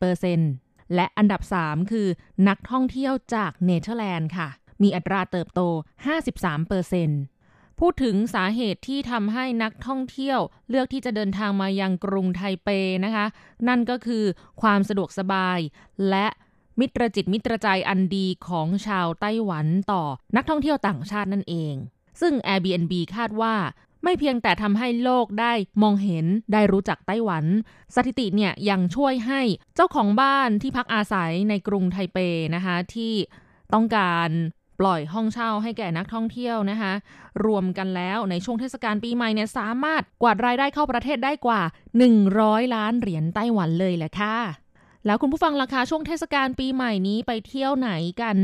[0.00, 2.08] 57% และอันดับ 3 คือ
[2.48, 4.48] นักท่องเที่ยวจากเนเธอร์แลนด์ค่ะ
[4.82, 5.60] มีอัตราเติบโต
[6.50, 12.68] 53%พูดถึงสาเหตุที่ทำให้นักท่องเที่ยวเลือกที่จะเดินทางมายังกรุงไทเป
[13.04, 13.26] นะคะ
[13.68, 14.24] นั่นก็คือ
[14.62, 15.58] ความสะดวกสบาย
[16.10, 16.26] และ
[16.80, 20.02] มิตรจิตมิตรใจอันดีของชาวไต้หวันต่อ
[20.36, 21.74] นักท่องเที่ยวต่างชาตินั่นเอง
[22.20, 23.54] ซึ่ง Airbnb คาดว่า
[24.02, 27.44] ไม่เพียงแต่ทำให้โลกได้มองเห็นได้รู้จักไต้หวัน
[27.94, 29.40] สถิติเนี่ยยังช่วยให้
[29.74, 32.18] เจ้าของบ้านที่พักอาศัยในกรุงไทเป
[32.54, 33.14] นะคะที่
[33.74, 34.30] ต้องการ
[34.80, 36.92] ปล่อยห้องเช่าให้แก่นักท่องเที่ยวนะคะ
[37.44, 41.60] รวมกันแล้วในช่วงเทศกาลปีใหม่เนี่ยสามารถกวาดรายได้เข้าประเทศได้กว่า
[42.18, 44.36] 100 ล้านเหรียญไต้หวันเลยแหละค่ะ
[45.06, 48.36] แล้วคุณผู้ฟังราคาช่วงเทศกาลปีใหม่นี้ไปเที่ยวไหนกัน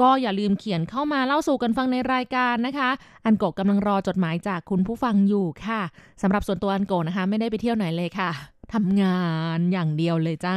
[0.00, 2.90] ก็อย่าลืมเขียนเข้ามาเล่าสู่กันฟังในรายการนะคะ
[3.24, 5.80] อันโกกำลังรอจดหมายจากคุณผู้ฟังอยู่ค่ะ
[6.22, 8.30] สำหรับส่วนตัวอันโกนะคะ ไม่ได้ไปเที่ยวไหนเลยค่ะ
[8.72, 9.20] ทำงา
[9.56, 10.56] นอย่างเดียวเลยจ้า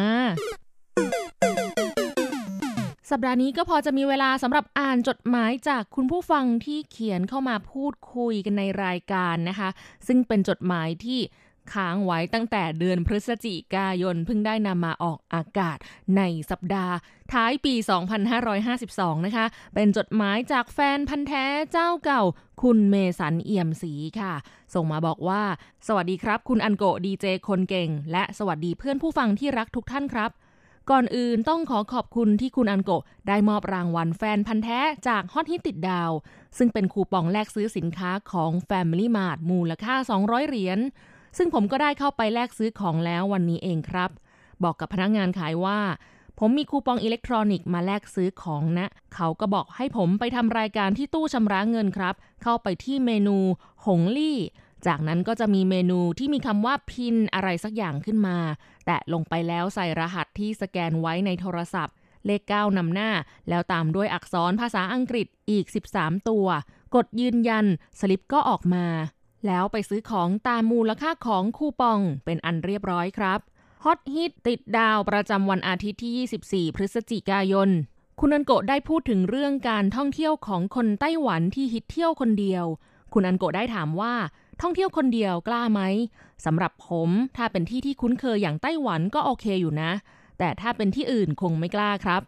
[3.12, 9.70] สัปดาห์นี้ก็พอจะมีเวลาสำหรับอ่านจดหมายจากคุณผู้ฟังที่เขียนเข้ามาพูดคุยกันในรายการนะคะ
[10.08, 11.20] ซึ่งเป็นจดหมายที่
[11.74, 15.78] ค้างไว้ตั้งแต่เดือนพฤศจิกายน เพิ่งได้นำมาออกอากาศ
[16.18, 16.94] ในสัปดาห์
[17.34, 17.74] ท้ายปี
[18.50, 22.24] 2552 นะคะ เป็นจดหมายจากแฟนพันธ์แท้เจ้าเก่า
[22.62, 24.34] คุณเมสันเอี่ยมศรีค่ะ
[24.74, 25.44] ส่งมาบอกว่า
[25.88, 30.32] สวัสดีครับ คุณอันโกดีเจคนเก่ง และสวัสดีเพื่อนผู้ฟังที่รักทุกท่านครับ
[30.92, 32.92] ก่อนอื่นต้องขอขอบคุณที่คุณอันโก
[33.28, 36.12] ได้มอบรางวัลแฟนพันธ์แท้จากฮอตฮิตติดดาว
[36.58, 40.80] ซึ่งเป็นคูปองแลกซื้อสินค้าของ Family Mart มูลค่า 200 เหรียญ
[41.38, 44.10] ซึ่งผมก็ได้เข้าไปแลกซื้อของแล้ววันนี้เองครับ
[44.64, 45.80] บอกกับพนักงานขายว่า
[46.40, 53.38] ผมมีคูปองอิเล็กทรอนิกส์มาแลกซื้อของนะ เขาก็บอกให้ผมไปทำรายการที่ตู้ชำระเงินครับ เข้าไปที่เมนู
[53.86, 54.38] หงลี่
[54.88, 58.38] จากนั้นก็จะมีเมนูที่มีคำว่าพินอะไรสักอย่างขึ้นมา
[58.86, 61.96] แตะลงไปแล้วใส่รหัสที่สแกนไว้ในโทรศัพท์
[62.26, 63.10] เลข 9นำหน้า
[63.50, 66.48] แล้วตามด้วยอักษรภาษาอังกฤษอีก 13 ตัว
[66.96, 67.66] กดยืนยัน
[68.00, 68.86] สลิปก็ออกมา
[69.48, 73.40] แล้วไปซื้อของตามมูลค่าของคูปองเป็นอันเรียบร้อยครับ
[73.84, 77.70] ฮอตฮิตติดดาวประจำวันอาทิตย์ที่ 24 พฤศจิกายน
[78.20, 82.66] คุณอันโกะได้พูดถึงเรื่องการท่องเที่ยวของคนไต้หวันที่ฮิตเที่ยวคนเดียว
[83.14, 84.14] คุณอันโกะได้ถามว่า
[84.62, 85.82] ท่องเที่ยวคนเดียวกล้าไหม
[86.46, 89.92] สำหรับผมถ้าเป็นที่ที่คุ้นเคยอย่างไต้หวันก็โอเคอยู่นะ
[90.40, 92.22] แต่ถ้าเป็นที่อื่นคงไม่กล้าครับ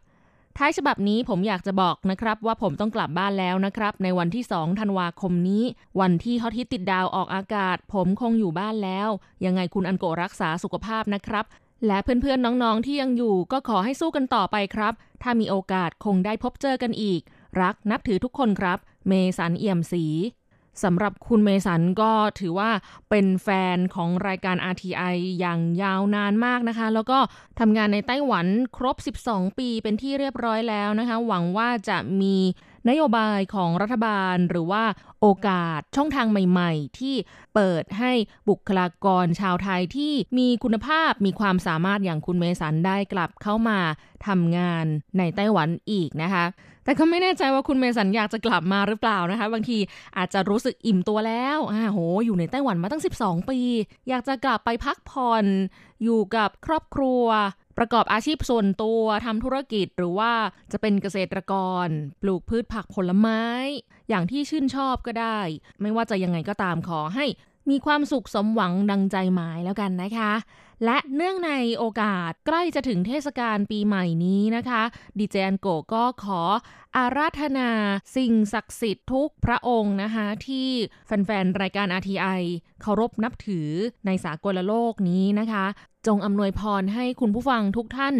[0.59, 5.63] ท้ายฉบับนี้ผมอยากจะบอกนะครับว่าผมต้องกลับบ้านแล้วนะครับ ในวันที่ 2 ธันวาคมนี้
[5.99, 9.09] วันที่ฮอตฮิตติดดาวออกอากาศ ผมคงอยู่บ้านแล้ว
[9.45, 11.45] ยังไงคุณอันโกรักษาสุขภาพนะครับ
[11.87, 14.93] และเพื่อนๆน้องๆที่ยังอยู่ก็ขอให้สู้กันต่อไปครับ
[15.23, 17.21] ถ้ามีโอกาสคงได้พบเจอกันอีก
[17.61, 20.05] รักนับถือทุกคนครับ เมสันเอี่ยมศรี
[20.83, 22.71] สำหรับคุณเมสันก็ถือว่า
[23.09, 27.19] เป็นแฟนของรายการ RTI อย่างยาวนานมากนะคะ แล้วก็
[27.59, 28.45] ทำงานในไต้หวัน
[28.77, 28.95] ครบ
[29.27, 32.37] 12 ปีเป็นที่เรียบร้อยแล้วนะคะ หวังว่าจะมี
[32.89, 34.83] นโยบายของรัฐบาลหรือว่า
[35.21, 37.15] โอกาสช่องทางใหม่ ๆ ที่
[37.53, 38.11] เปิดให้
[38.49, 43.79] บุคลากรชาวไทยที่มีคุณภาพมีความสามารถอย่างคุณเมสันได้กลับเข้ามา
[44.27, 44.85] ทำงาน
[45.17, 46.45] ในไต้หวันอีกนะคะ
[46.87, 49.77] แต่ก็ไม่แน่ใจว่าคุณเมสันอยากจะกลับมาหรือเปล่านะคะ บางที
[50.17, 53.59] อาจจะรู้สึกอิ่มตัวแล้วอ่าโห อยู่ในไต้หวันมาตั้ง 12 ปี
[54.09, 55.45] อยากจะกลับไปพักผ่อน
[56.03, 57.23] อยู่กับครอบครัว
[57.77, 60.31] ประกอบอาชีพส่วนตัวทำธุรกิจหรือว่า
[60.71, 61.53] จะเป็นเกษตรก
[61.85, 61.87] ร
[62.21, 63.41] ปลูกพืชผักผลไม้
[64.09, 65.39] อย่างที่ชื่นชอบก็ได้
[65.81, 67.25] ไม่ว่าจะยังไงก็ตามขอให้
[67.69, 70.33] มีความสุขสมหวังดังใจหมายแล้วกันนะคะ
[70.85, 74.83] และเนื่องในโอกาสใกล้จะถึงเทศกาลปีใหม่นี้นะคะ
[75.17, 76.41] ดีเจอันโกก็ขอ
[76.97, 77.69] อาราธนา
[78.15, 80.69] สิ่งศักดิ์สิทธิ์ทุกพระองค์นะคะที่
[81.05, 82.41] แฟนๆ รายการ RTI
[82.81, 83.69] เคารพนับถือ
[84.05, 85.65] ในสากลโลกนี้นะคะ
[86.07, 88.15] จงอำนวยพรให้คุณผู้ฟังทุกท่าน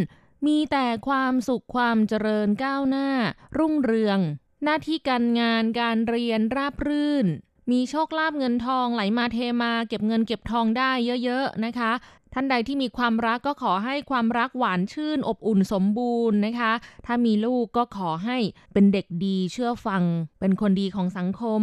[0.47, 3.09] มีแต่ความสุขความเจริญก้าวหน้า
[3.57, 4.19] รุ่งเรือง
[4.63, 7.27] หน้าที่การงานการเรียนราบรื่น
[7.71, 10.91] มีโชคลาภเงินทองไหลมาเทมา เก็บเงินเก็บทองได้
[11.23, 11.91] เยอะ ๆ นะคะ
[12.39, 16.71] ท่านใดที่มีความรักก็ขอให้ความรักหวานชื่น อบอุ่นสมบูรณ์นะคะ
[17.05, 18.37] ถ้ามีลูกก็ขอให้
[18.73, 20.03] เป็นเด็กดีเชื่อฟัง
[20.39, 21.61] เป็นคนดีของสังคม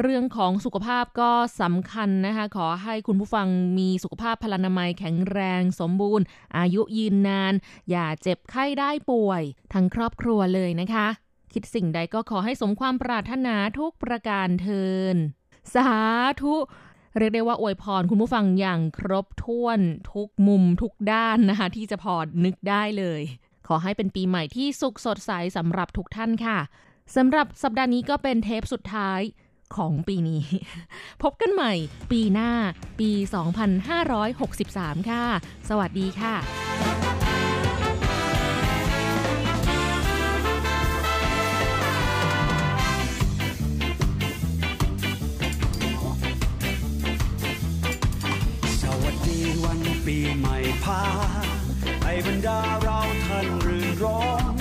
[0.00, 3.46] เรื่องของสุขภาพก็สำคัญนะคะ ขอให้คุณผู้ฟัง
[3.78, 6.24] มีสุขภาพพลานามัยแข็งแรงสมบูรณ์
[6.58, 7.54] อายุยืนนาน
[7.90, 11.06] อย่าเจ็บไข้ได้ป่วย ทั้งครอบครัวเลยนะคะ
[11.52, 15.16] คิดสิ่งใดก็ขอให้สมความปรารถนาทุกประการเทิน
[15.74, 15.90] สา
[16.42, 16.56] ธุ
[17.18, 19.80] เรียกได้ว่าอวยพรคุณผู้ฟังอย่างครบถ้วน
[20.12, 23.20] ทุกมุมทุกด้านนะคะ ที่จะพอนึกได้เลย
[23.66, 26.58] ขอให้เป็นปีใหม่ที่สุขสดใสสำหรับทุกท่านค่ะ
[27.16, 29.20] สำหรับสัปดาห์นี้ก็เป็นเทปสุดท้าย
[29.76, 30.44] ของปีนี้
[31.22, 31.72] พบกันใหม่
[32.10, 32.50] ปีหน้า
[33.00, 33.10] ปี
[34.30, 35.24] 2563 ค่ะ
[35.68, 37.11] สวัสดีค่ะ
[50.06, 51.02] ปีใหม่พา
[52.02, 54.52] ให้บรรดาเราท่านรื่นร้อง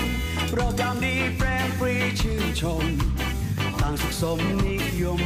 [0.53, 1.47] เราดามดีแปร
[1.79, 2.83] ปรีชื่นชม
[3.79, 5.21] ต่างสุขสมนิยม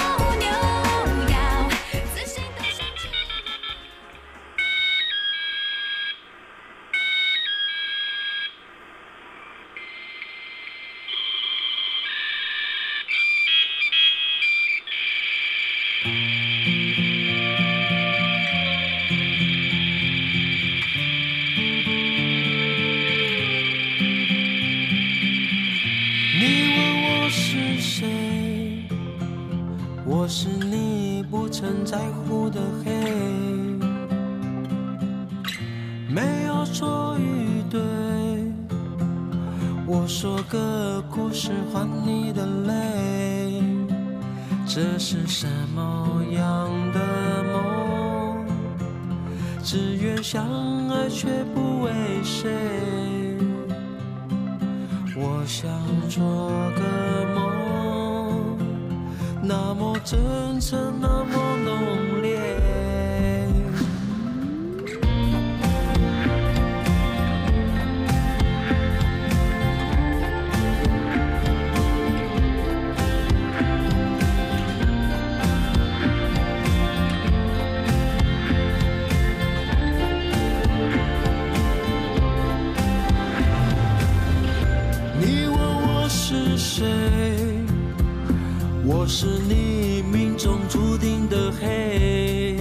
[89.13, 92.57] 是你命中注定的黑，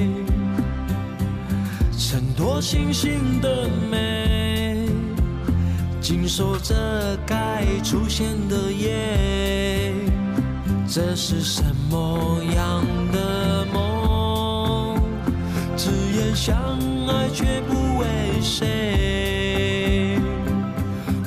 [1.97, 4.89] 衬托星星的美，
[6.01, 9.95] 紧守着该出现的夜。
[10.89, 15.01] 这是什么样的梦？
[15.77, 16.57] 只言相
[17.07, 18.07] 爱却不为
[18.43, 20.19] 谁。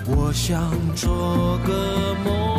[0.06, 2.53] 我想做个梦，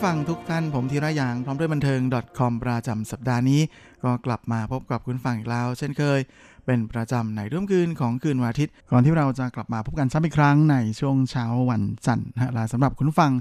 [0.00, 2.00] ผู้ฟังทุกท่านผมธีระยางพร้อมด้วยบันเทิง
[2.38, 3.60] .com ประจำสัปดาห์นี้
[4.04, 6.20] ก็กลับมาพบกับคุณฟังอีกแล้ว เช่นเคย
[6.66, 13.32] เป็นประจำในรุ่มคืนของคืนวันอาทิตย์ ก่อนที่เราจะกลับมาพบกันซ้ำอีกครั้งในช่วงเช้าวันจันทร์นะและสำหรับคุณฟัง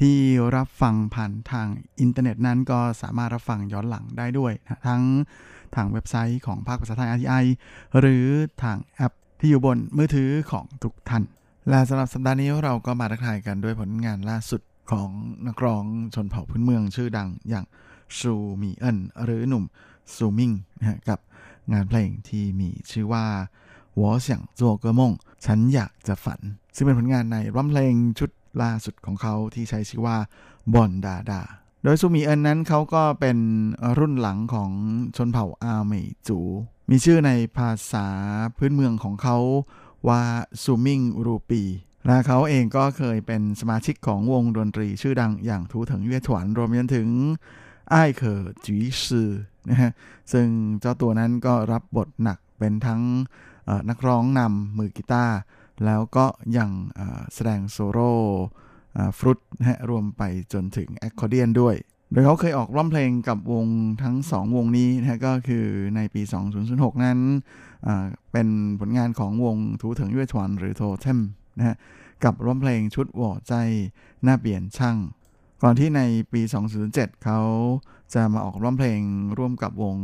[0.00, 0.16] ที่
[0.56, 1.66] รับฟังผ่านทาง
[2.00, 5.02] อินเทอร์เน็ตนั้นก็สามารถรับฟังย้อนหลังได้ด้วยนะทั้ง
[5.74, 7.44] ทางเว็บไซต์ของภาคภาษาไทย RTI
[7.98, 8.26] หรือ
[8.62, 11.22] ทางแอปที่อยู่บนมือถือของทุกท่าน
[11.68, 15.10] และสำหรับสัปดาห์นี้เราก็มาทักทายกันด้วยผลงานล่าสุด ของ
[15.46, 15.84] นักร้อง
[16.14, 17.64] ชนเผ่าพื้นเมืองชื่อดังอย่าง
[18.18, 19.64] ซูมีเอินหรือหนุ่ม
[20.14, 20.50] ซูมิง
[21.08, 21.18] กับ
[21.72, 23.24] งานเพลงที่มีชื่อว่า
[23.94, 25.12] 我想做个梦
[25.46, 26.40] ฉันอยากจะฝัน
[26.74, 28.30] ซึ่งเป็นผลงานในอัลบั้มเพลงชุด
[28.62, 30.16] ล่าสุดของเขาที่ใช้ชื่อว่า
[30.74, 31.42] Bondada
[31.82, 33.38] โดยซูมีเอินนั้นเขาก็เป็น
[33.98, 34.70] รุ่นหลังของ
[35.16, 35.92] ชนเผ่า阿美
[36.28, 36.38] 族
[36.90, 38.06] มีชื่อในภาษา
[38.56, 39.36] พื้นเมืองของเขา
[40.08, 40.22] ว่า
[40.62, 41.62] ซูมิงรูปี
[42.06, 47.08] และเขาเองก็เคยเป็นสมาชิกของวงดนตรีชื่อดังอย่าง图腾乐团 รวมจนถึง
[47.90, 49.30] 艾可菊斯
[49.68, 49.90] นะฮะ
[50.32, 50.46] ซึ่ง
[50.80, 53.02] เจ้าตัวนั้นก็รับบทหนักเป็นทั้ง
[53.88, 55.36] นักร้องนำมือกีตาร์
[55.84, 56.26] แล้วก็
[56.58, 56.70] ยัง
[57.34, 58.12] แสดงโซโล่
[59.18, 60.22] ฟลุตนะฮะรวมไป
[60.52, 61.74] จนถึงแอคคอร์เดียนด้วย
[62.12, 63.66] โดยเขาเคยออกร้องเพลงกับวง
[64.02, 65.64] ทั้ง 2 วงนี้นะฮะก็คือ
[65.96, 66.22] ในปี
[66.62, 67.18] 2006 นั้น
[68.32, 68.48] เป็น
[68.80, 71.18] ผลงานของวงทูเถิงเย่ถวนหรือโทเทม
[71.58, 71.76] นะฮะ
[72.24, 73.54] กับร้องเพลงชุดหว่อใจ
[74.22, 74.98] หน้าเปลี่ยนช่าง
[75.62, 76.00] ก่อนที่ใน
[76.32, 76.42] ปี
[76.82, 77.40] 2007 เขา
[78.14, 79.00] จะมาออกร้องเพลง
[79.38, 79.96] ร่วมกับวง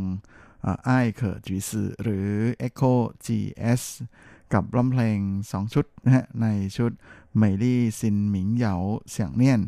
[0.85, 2.27] ไอ้เคอจีซือหรือ
[2.67, 2.93] Echo
[3.25, 3.83] GS
[4.53, 5.17] กับร้องเพลง
[5.49, 6.47] 2 ชุดนะฮะใน
[6.77, 6.91] ชุด
[7.37, 8.75] เมลี่ซินหมิงเหยา
[9.09, 9.61] เสียงเนียน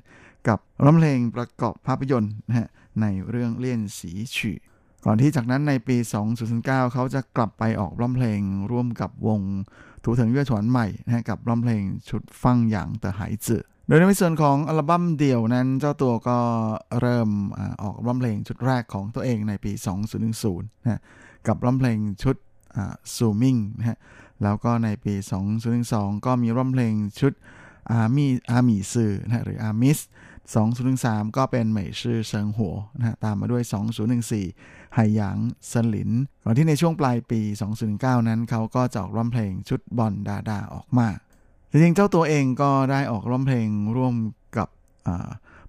[0.47, 2.67] กับร้องเพลงประกอบภาพยนตร์นะฮะ
[3.01, 4.55] ในเรื่องเลี่ยนสีฉื่
[5.05, 5.97] ก่อนที่จากนั้นในปี
[6.45, 9.41] 2009 เขาจะกลับไปออกร้องเพลงร่วมกับวง
[10.03, 16.37] ถูเถิงเย่ฉวนใหม่นะกับร้องเพลงชุดฟังอย่างเตอหายจือโดยในส่วนของอัลบั้มเดี่ยวนั้นเจ้าตัวก็
[17.01, 17.29] เริ่ม
[17.83, 19.71] ออกร้องเพลงชุดแรกของตัวเองในปี
[20.29, 21.01] 2010นะ
[21.47, 22.35] กับร้องเพลงชุด
[23.15, 23.97] ซูมิงนะฮะ
[24.43, 25.13] แล้วก็ในปี
[25.69, 27.33] 2012 ก็มีอัลบั้มเพลงชุด
[27.91, 29.97] 阿米 阿米斯 นะหรือ Amis
[30.55, 33.63] 2013 ก็เป็น美式生活 นะตามมาด้วย
[34.29, 35.37] 2014海洋
[35.67, 36.11] 森林
[36.43, 37.41] ก่อนที่ในช่วงปลายปี
[37.85, 41.09] 2019 นั้นเขาก็จะออกอัลบั้มเพลงชุด Bondada ออกมา
[41.71, 43.67] จริงๆเจ้าตัวเองก็ได้ออกอัลบั้มเพลง
[43.97, 44.15] ร่วม
[44.57, 44.67] กับ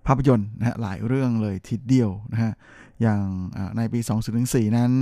[0.06, 2.52] ภาพยนตร์นะฮะหลายเรื่องเลยทีเดียวนะฮะ
[3.02, 3.22] อย่าง
[3.76, 4.00] ในปี
[4.38, 4.92] 2004 นั้น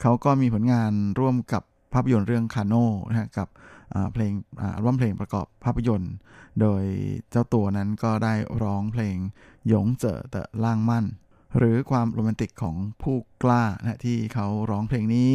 [0.00, 1.62] เขาก็มีผลงานร่วมกับ
[1.92, 3.48] ภาพยนตร์เรื่องคาโน่นะฮะกับ
[4.12, 4.32] เพลง
[4.82, 6.14] ร่วมเพลงประกอบภาพยนตร์
[6.60, 6.84] โดย
[7.30, 9.16] เจ้าตัวนั้นก็ได้ร้องเพลง
[9.68, 11.06] หยงเจอแต่ล่างมั่น
[11.58, 15.30] หรือความโรแมนติกของผู้กล้านะที่เขาร้องเพลงนี้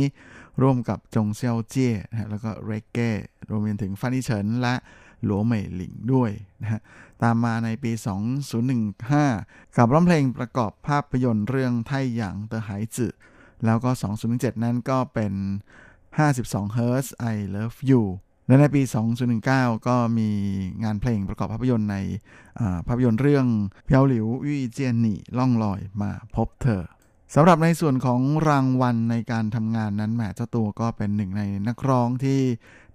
[0.62, 3.12] ร่วมกับจงเซียวเจี้ยนะแล้วก็เรกเก้
[3.50, 4.76] รวมไปถึงฟานิเฉินและ
[5.24, 6.32] หลัวเหมยหลิงด้วย
[6.62, 6.82] นะฮะ
[7.24, 7.92] ตามมาในปี
[8.64, 13.14] 2015 กับร้องเพลงประกอบภาพยนตร์เรื่องไทหยางเตอหายจือ
[13.66, 13.90] แล้วก็
[14.28, 15.34] 2017นั้นก็เป็น
[16.18, 18.04] 52 Hz I Love You
[18.50, 18.82] และในปี
[19.36, 20.30] 2019 ก็มี
[20.84, 21.98] งานเพลงประกอบภาพยนตร์ใน
[22.88, 23.46] ภาพยนตร์เรื่อง
[23.86, 26.84] เพียวหลิววี่เจียนหนี่ล่องลอยมาพบเธอ
[27.36, 32.40] สำหรับในส่วนของรางวัลในการทำงานนั้นแหมเจ้าตัวก็เป็นหนึ่งในนักร้องที่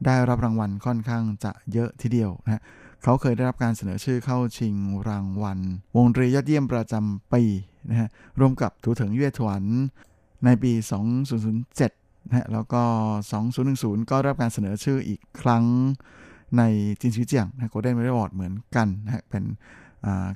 [0.06, 2.62] ได้รับรางวัลค่อนข้างจะเยอะทีเดียวนะ
[3.02, 4.74] เขาเคยได้รับการเสนอชื่อเข้าชิง
[5.08, 5.58] รางวัล
[5.94, 7.42] วงดนตรียอดเยี่ยมประจำปี
[7.90, 8.08] นะฮะ
[8.40, 9.62] ร่วมกับ图腾乐团
[10.44, 10.72] ในปี
[11.40, 12.82] 2007 นะแล้วก็
[13.44, 15.64] 2010 ก็รับการเสนอชื่ออีกครั้ง
[16.58, 16.62] ใน
[17.00, 19.44] 金曲奖 นะ Golden Melody Awards เหมือนกันนะเป็น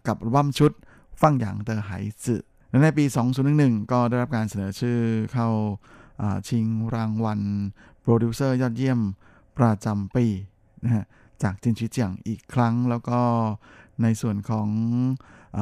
[0.06, 0.72] กับวัมชุด
[1.20, 1.90] ฟังหยางเตอไห
[2.24, 3.04] จือและในปี
[3.48, 4.98] 2011 ก็ได้รับการเสนอชื่อ
[5.32, 5.48] เข้า
[6.48, 6.64] ชิง
[6.94, 7.40] รางวัล
[8.00, 9.00] โปรดิวเซอร์ยอดเยี่ยม
[9.58, 10.26] ประจำปี
[10.84, 11.04] นะฮะ
[11.42, 13.20] จาก金曲奖 อีกครั้งแล้วก็
[14.02, 14.68] ในส่วนของ
[15.58, 15.60] อ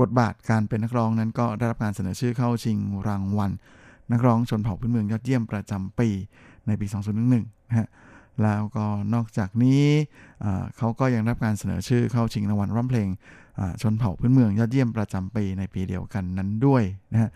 [0.00, 2.78] บทบาทการเป็นนักร้องนั้นก็ได้รับการเสนอชื่อเข้าชิง
[3.08, 3.50] รางวัล
[4.12, 6.08] นักร้องชนเผ่าพื้นเมืองยอดเยี่ยมประจำปี
[6.66, 6.86] ในปี
[7.28, 7.88] 2011นะฮะ
[8.42, 9.84] แล้วก็นอกจากนี้
[10.76, 13.08] เขาก็ยังรับการเสนอชื่อเข้าชิงรางวัลอัลบั้มเพลง
[13.82, 16.82] ชนเผ่าพื้นเมืองยอดเยี่ยมประจำปีในปีเดียวกันนั้นด้วย
[17.12, 17.30] นะฮะ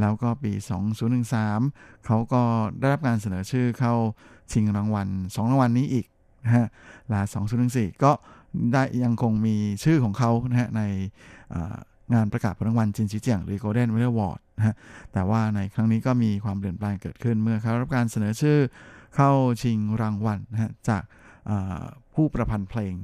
[0.00, 0.52] แล้วก็ปี
[1.28, 2.42] 2013 เขาก็
[2.78, 3.94] ได้รับการเสนอชื่อเข้า
[4.52, 6.06] ชิงรางวัล2รางวัลนี้อีก
[6.44, 6.66] นะฮะ
[7.08, 7.20] และ
[7.62, 8.12] 2014 ก็
[8.72, 10.82] ได้ยังคงมีชื่อของเขานะฮะใน
[12.14, 14.74] งานประกาศผลรางวัลจินชิเจียงหรือ Golden w i l l Award นะฮะ
[15.12, 18.58] แต่ว่าในครั้งนี้ก็มีความเปลี่ยนแปลงเกิดขึ้นเมื่อเขารับการเสนอชื่อ
[19.16, 19.30] เข้า
[19.62, 21.02] ชิงรางวัลนะฮะจาก
[22.14, 22.94] ผู้ประพันธ์เพลง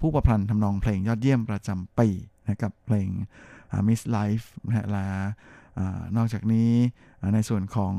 [0.00, 2.08] ผู้ประพันธ์ทำนองเพลงยอดเยี่ยมประจำปี
[2.42, 3.08] นะกับเพลง
[3.86, 5.06] Miss Life นะฮะและ
[6.16, 6.72] นอกจากนี้
[7.34, 7.94] ในส่วนของ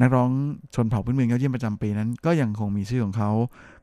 [0.00, 0.30] นักร้อง
[0.74, 3.30] ชนเผ่าพื้นเมืองยอดเยี่ยมประจำปีนั้น ก็ยังคงมีชื่อของเขา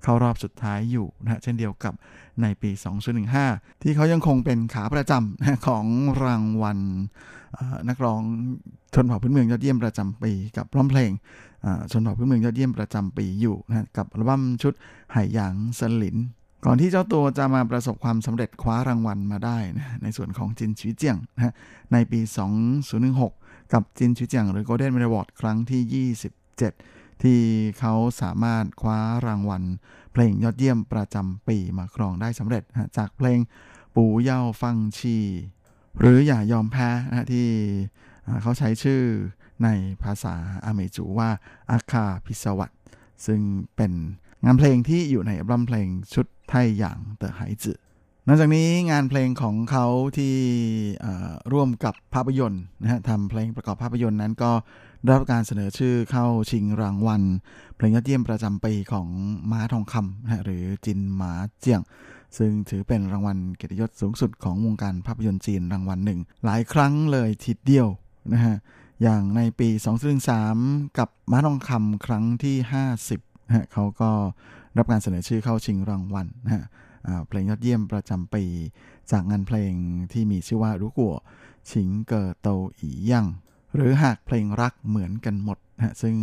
[0.03, 1.93] เข้ารอบสุดท้ายอยู่นะเช่นเดียวกับ
[2.41, 2.71] ในปี
[3.27, 5.85] 2015 ที่เขายังคงเป็นขาประจำของ
[6.23, 6.79] รางวัล
[7.89, 8.21] นักร้อง
[8.93, 11.11] ชนเผ่าพื้นเมืองยอดเยี่ยมประจำปี กับร้องเพลง
[11.91, 14.73] ชนเผ่าพื้นเมืองยอดเยี่ยมประจำปีอยู่นะกับอัลบั้มชุด
[15.11, 16.17] ไหหยางสลิน
[16.65, 21.53] ก่อนที่เจ้าตัวจะมาประสบความสำเร็จคว้ารางวัลมาได้นะในส่วนของจินชีเจียงนะ
[21.93, 22.19] ในปี
[22.95, 26.07] 2016 กับจินชีเจียงหรือ Golden m e d a w a r d ครั้งที่
[26.69, 27.39] 27 ที่
[27.79, 29.63] เขาสามารถคว้ารางวัล
[30.13, 33.39] เพลงยอดเยี่ยมประจำปีมาครองได้สำเร็จนะจากเพลง
[33.95, 35.17] ปูเย่าฟังชี
[35.99, 37.47] หรืออย่ายอมแพ้นะที่
[38.41, 39.01] เขาใช้ชื่อ
[39.63, 39.67] ใน
[40.03, 40.35] ภาษา
[40.65, 41.29] อาเมจูว่า
[41.71, 42.71] อาคาพิศวัต
[43.25, 43.39] ซึ่ง
[43.75, 43.91] เป็น
[44.45, 47.73] งานเพลงที่อยู่ในอัลบั้มเพลงชุด ไทยอย่างเตอไฮจื
[48.27, 49.85] นอกจากนี้งานเพลงของเขา
[50.17, 50.35] ที่
[51.53, 54.51] ร่วมกับภาพยนตร์นะฮะทำเพลงประกอบภาพยนตร์นั้นก็
[55.01, 57.23] ได้รับการเสนอชื่อเข้าชิงรางวัล
[57.75, 59.07] เพลงยอดเยี่ยมประจำปีของ
[59.51, 61.81] ม้าทองคำนะหรือจินหมาเจียง
[62.37, 67.87] ซึ่งถือเป็นรางวัลเกียรติยศสูงสุดของวงการภาพยนตร์จีนรางวัลหนึ่ง หลายครั้งเลยทีเดียว
[68.33, 68.55] นะฮะ
[69.01, 69.69] อย่างในปี
[70.33, 72.55] 2003 กับม้าทองคำครั้งที่
[73.03, 74.11] 50นะเขาก็
[74.77, 76.63] รับการเสนอชื่อเข้าชิงรางวัลนะฮะ
[77.27, 78.43] เพลงยอดเยี่ยมประจำปี
[79.11, 79.73] จากงานเพลง
[80.11, 81.15] ที่มีชื่อว่ารู้กัว
[81.71, 82.47] ชิงเกอโต
[82.79, 83.25] อียั่ง
[83.75, 86.15] หรือหากเพลงรักเหมือนกันหมดนะซึ่ง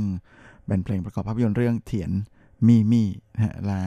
[0.67, 2.11] เป็นเพลงประกอบภาพยนตร์เรื่องเถียน
[2.67, 3.83] มีมีนะและ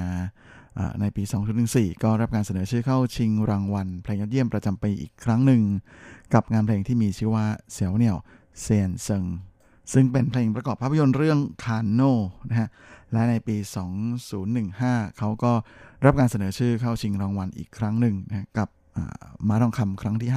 [0.99, 1.23] ในปี
[1.63, 5.61] 2014 ก็รับการเสนอชื่อเข้าชิงรางวัล เพลงยอดเยี่ยมประจำปีอีกครั้งหนึ่ง
[6.33, 9.23] กับงานเพลงที่มีชื่อว่า小鳥先生
[9.93, 12.01] ซึ่งเป็นเพลงประกอบภาพยนตร์เรื่อง KANO
[12.49, 12.69] นะฮะ
[13.11, 13.57] และในปี
[14.37, 15.51] 2015 เขาก็
[16.05, 18.69] รับการเสนอชื่อเข้าชิงรางวัลอีกครั้งหนึ่งนะกับ
[19.49, 20.31] ม้าทองคำครั้งที่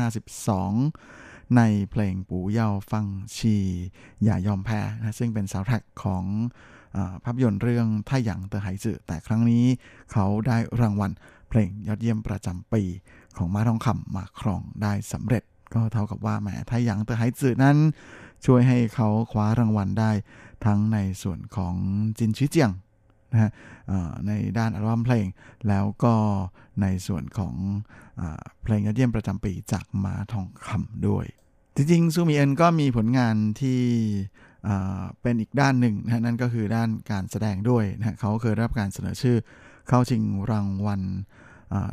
[0.55, 3.57] 52 ในเพลง不要放棄
[4.25, 6.25] อย่ายอมแพ้นะซึ่งเป็นซาวด์แทร็กของ
[6.97, 9.65] อภาพยนตร์เรื่องท่าหยางเตอไหจือแต่ครั้งนี้
[10.13, 11.11] เขาได้รางวัล
[11.49, 12.83] เพลงยอดเยี่ยมประจำปี
[13.37, 15.43] ของมาทองคำมาครองได้สำเร็จ
[15.75, 17.77] ก็เท่ากับว่าแหมไทหยางเตอไฮจือนั้น
[18.45, 20.11] ช่วยให้เขาคว้ารางวัลได้
[20.65, 21.75] ทั้งในส่วนของ
[22.19, 22.71] จินชิเจียง
[23.33, 23.51] นะฮะ
[24.27, 25.27] ในด้านอัลบั้มเพลง
[25.69, 26.15] แล้วก็
[26.83, 27.55] ในส่วนของ
[28.21, 28.23] อ
[28.63, 31.27] เพลงยอดเยี่ยมประจำปีจากมาทองคำด้วย
[31.75, 33.81] จริงๆซูมีเอ็นก็มีผลงานที่
[35.23, 39.37] เป็นอีกด้านหนึ่งนะนั่นก็คือด้านการแสดงด้วยนะเขาเคยรับการเสนอชื่อ
[39.89, 41.03] เข้าชิงรางวัล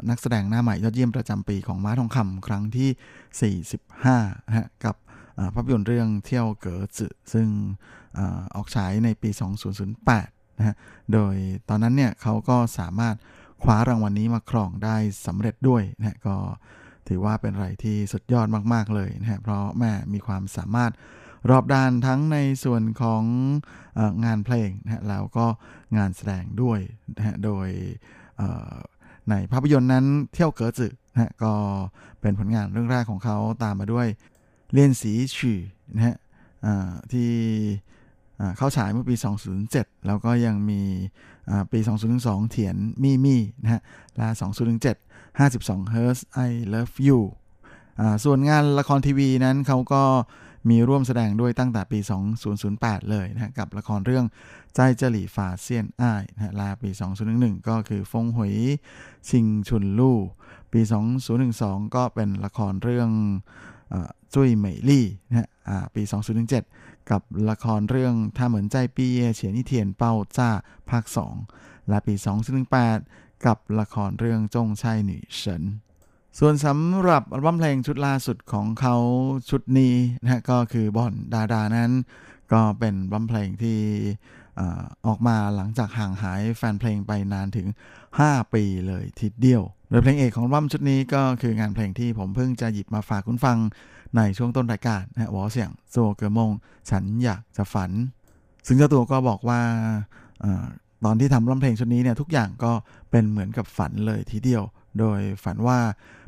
[0.09, 3.59] นักแสดงหน้าใหม่ยอดเยี่ยมประจำปีของม้าทองคำครั้งที่
[4.09, 4.95] 45นะกับ
[5.53, 7.47] ภาพยนตร์เรื่องเที่ยวเก๋อจืซึ่ง
[8.55, 9.29] ออกฉายในปี
[9.95, 10.75] 2008 นะฮะ
[11.13, 11.35] โดย
[11.69, 13.15] ตอนนั้นเนี่ยเขาก็สามารถ
[13.63, 16.35] คว้ารางวัลนนี้มาครองได้สำเร็จด้วยนะก็
[17.07, 20.91] ถือว่าเป็นอะไรที่สุดยอดมากๆเลยนะฮะ เพราะแม่มีความสามารถ
[21.49, 23.23] รอบด้านทั้งในส่วนของ
[24.25, 25.45] งานเพลงนะแล้วก็
[25.97, 26.79] งานแสดงด้วย
[27.15, 27.67] นะโดย
[29.29, 31.53] ในภาพยนตร์นั้นเที่ยวเก๋อจืนะก็
[32.21, 34.07] เป็นผลงานเรื่องแรกของเขาตามมาด้วย
[34.73, 35.57] เลียนสีฉี่
[35.95, 36.15] นะฮะ
[37.11, 37.29] ที่
[38.57, 39.15] เข้าฉายเมื่อปี
[39.59, 40.81] 2007 แล้วก็ยังมี
[41.71, 41.79] ปี
[42.15, 43.81] 2002เถียนมี่มี่นะฮะ
[44.17, 44.27] และ
[44.83, 47.19] 2007 52 h e r z I Love You
[48.23, 50.03] ส่วนงานละครทีวีนั้นเขาก็
[50.69, 51.99] มีร่วมแสดงด้วยตั้งแต่ปี
[52.55, 54.25] 2008 เลยนะกับละครเรื่อง
[54.75, 56.89] ใจเจหลี่ฝาเซียนอ้ายนะลาปี
[57.29, 58.55] 2011 ก็คือฟงหวย
[59.29, 60.19] ชิงชุนลู่
[60.73, 60.81] ปี
[61.37, 63.09] 2012 ก็เป็นละครเรื่อง
[64.33, 65.47] จุ้ยเหมยลี่นะฮะ
[65.95, 66.01] ปี
[66.55, 70.49] 2017 กับละครเรื่องถ้าเหมือนใจปีเอเฉียนนิเทียนเป้าจ้า
[70.89, 71.05] ภาค
[71.47, 72.13] 2 และปี
[72.79, 75.63] 2018 กับละครเรื่องจงชัยหนีเฉิน
[76.39, 78.95] ส่วนสำหรับอัลบั้มเพลงชุดล่าสุดของเขา
[79.49, 81.91] ชุดนี้นะก็คือบอนดาดานั้น
[82.51, 83.79] ก็เป็นอัลบั้มเพลงที่
[85.07, 87.67] ออกมาหลังจากห่างหายแฟนเพลงไปนานถึง
[88.09, 93.57] 5 ปีเลยทีเดียว โดยเพลงเอกของอัมชุดนี้ก็คืองานเพลงที่ผมเพิ่งจะหยิบมาฝากคุณฟัง
[94.17, 96.51] ในช่วงต้นรายการนะวอเสียงโซเกอร์มง
[96.89, 97.91] ฉันอยากจะฝัน
[98.67, 99.61] ซึ่งเจ้าตัวก็บอกว่า
[101.05, 102.71] ตอนที่ทำร้องเพลงชุดนี้เนี่ยทุกอย่างก็
[103.11, 104.63] เป็นเหมือนกับฝันเลยทีเดียว
[104.99, 105.79] โดยฝันว่า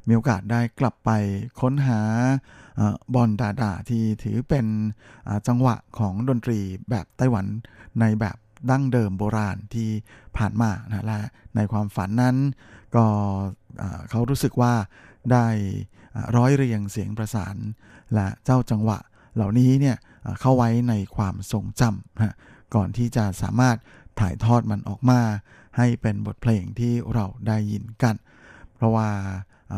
[0.07, 1.09] มีโอกาสได้กลับไป
[1.61, 2.01] ค้นหา
[3.13, 4.65] บอลดาดาที่ถือเป็น
[5.47, 6.59] จังหวะของดนตรี
[6.89, 7.45] แบบไต้หวัน
[7.99, 8.37] ในแบบ
[8.69, 9.89] ดั้งเดิมโบราณที่
[10.37, 11.19] ผ่านมานะและ
[11.55, 12.35] ในความฝันนั้น
[12.95, 13.05] ก็
[14.09, 14.73] เขารู้สึกว่า
[15.31, 15.47] ได้
[16.37, 17.55] ร้อยเรียงเสียงประสาน
[18.13, 18.99] และเจ้าจังหวะ
[19.35, 19.97] เหล่านี้เนี่ย
[20.41, 22.35] เข้าไว้ในความทรงจำนะ
[22.75, 23.77] ก่อนที่จะสามารถ
[24.19, 25.21] ถ่ายทอดมันออกมา
[25.77, 28.15] ให้เป็นบทเพลงที่เราได้ยินกัน
[28.75, 29.09] เพราะว่า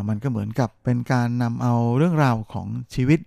[0.10, 3.20] มันก็เหมือนกับเป็นการนำเอาเรื่องราวของชีวิต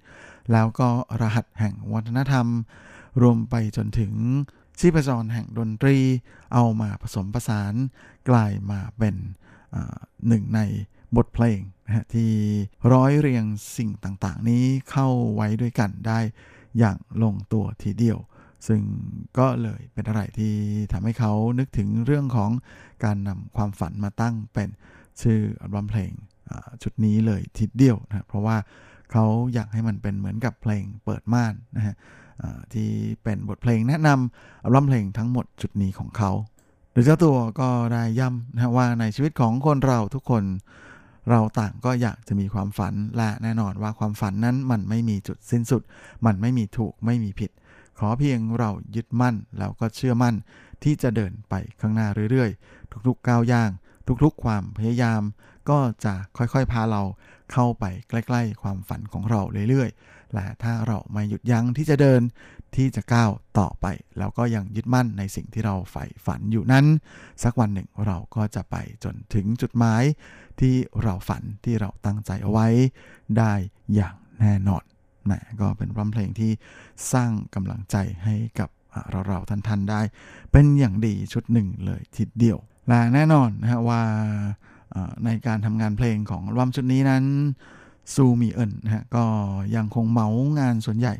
[0.53, 0.89] แล้วก็
[1.21, 2.47] รหัสแห่งวัฒนธรรม
[3.23, 4.13] รวมไปจนถึง
[4.79, 5.97] ชีพจรแห่งดนตรี
[6.55, 7.75] เอามาผสมผสาน
[8.29, 9.15] กลายมาเป็น
[10.29, 10.61] หนึ่งใน
[11.17, 12.31] บทเพลงนะที่
[12.93, 13.45] ร้อยเรียง
[13.77, 16.19] สิ่งต่างๆ นี้เข้าไว้ด้วยกันได้
[16.79, 18.19] อย่างลงตัวทีเดียว
[18.67, 18.81] ซึ่ง
[19.39, 20.55] ก็เลยเป็นอะไรที่
[20.93, 22.51] ทำให้เขานึกถึงเรื่องของ
[23.05, 24.69] การนำความฝันมาตั้งเป็น
[25.23, 26.13] ชื่ออัลบั้มเพลง
[26.83, 28.57] ชุดนี้เลยทีเดียวนะเพราะว่า
[29.13, 29.25] เขา
[29.55, 31.95] อยากให้มันเป็นเหมือนกับเพลงเปิดม่านนะฮะ
[32.73, 32.89] ที่
[33.23, 36.31] เป็นบทเพลงแนะนำอัลบั้มเพลงทั้งหมดจุดนี้ของเขา
[36.93, 40.45] โดยเจ้าตัวก็ได้ย้ำนะว่าในชีวิตของคนเราทุกคน
[41.31, 45.83] เราต่างก็อยากจะมีความฝันและแน่นอนว่าความฝันนั้นมันไม่มีจุดสิ้นสุด
[46.27, 47.51] มันไม่มีถูกไม่มีผิด
[47.99, 50.35] ขอเพียงเรายึดมั่นแล้วก็เชื่อมั่น
[50.83, 53.71] ที่จะเดินไปข้างหน้าเรื่อยๆ ทุกๆก้าวย่าง
[54.25, 55.23] ทุกๆ ความพยายาม
[55.71, 57.03] ก็จะค่อยๆ พาเรา
[57.53, 62.21] เข้าไปใกล้ๆ ความฝันของเราเรื่อยๆ และถ้าเราไม่หยุดยั้งที่จะเดิน
[62.77, 63.87] ที่จะก้าวต่อไป
[64.19, 66.87] แล้วก็ยังยึดมั่นในสิ่งที่เราใฝ่ฝันอยู่นั้น
[67.43, 70.03] สักวันหนึ่งเราก็จะไปจนถึงจุดหมาย
[70.61, 72.69] ที่เราฝันที่เราตั้งใจเอาไว้
[73.39, 73.55] ได้
[73.95, 74.85] อย่างแน่นอน
[75.25, 76.53] แหมก็เป็นร้องเพลงที่
[77.13, 78.69] สร้างกำลังใจให้กับ
[79.11, 80.01] เราเราท่านๆได้
[80.53, 82.59] เป็นอย่างดีชุดหนึ่งเลยทีเดียว
[82.91, 84.03] และแน่นอนนะฮะว่า
[85.25, 87.25] ในการทำงานเพลงของอัมชุดนี้นั้น
[88.15, 89.25] ซูมีเอินนะฮะก็
[89.77, 90.29] ยังคงเมา
[90.59, 91.15] งานส่วนใหญ่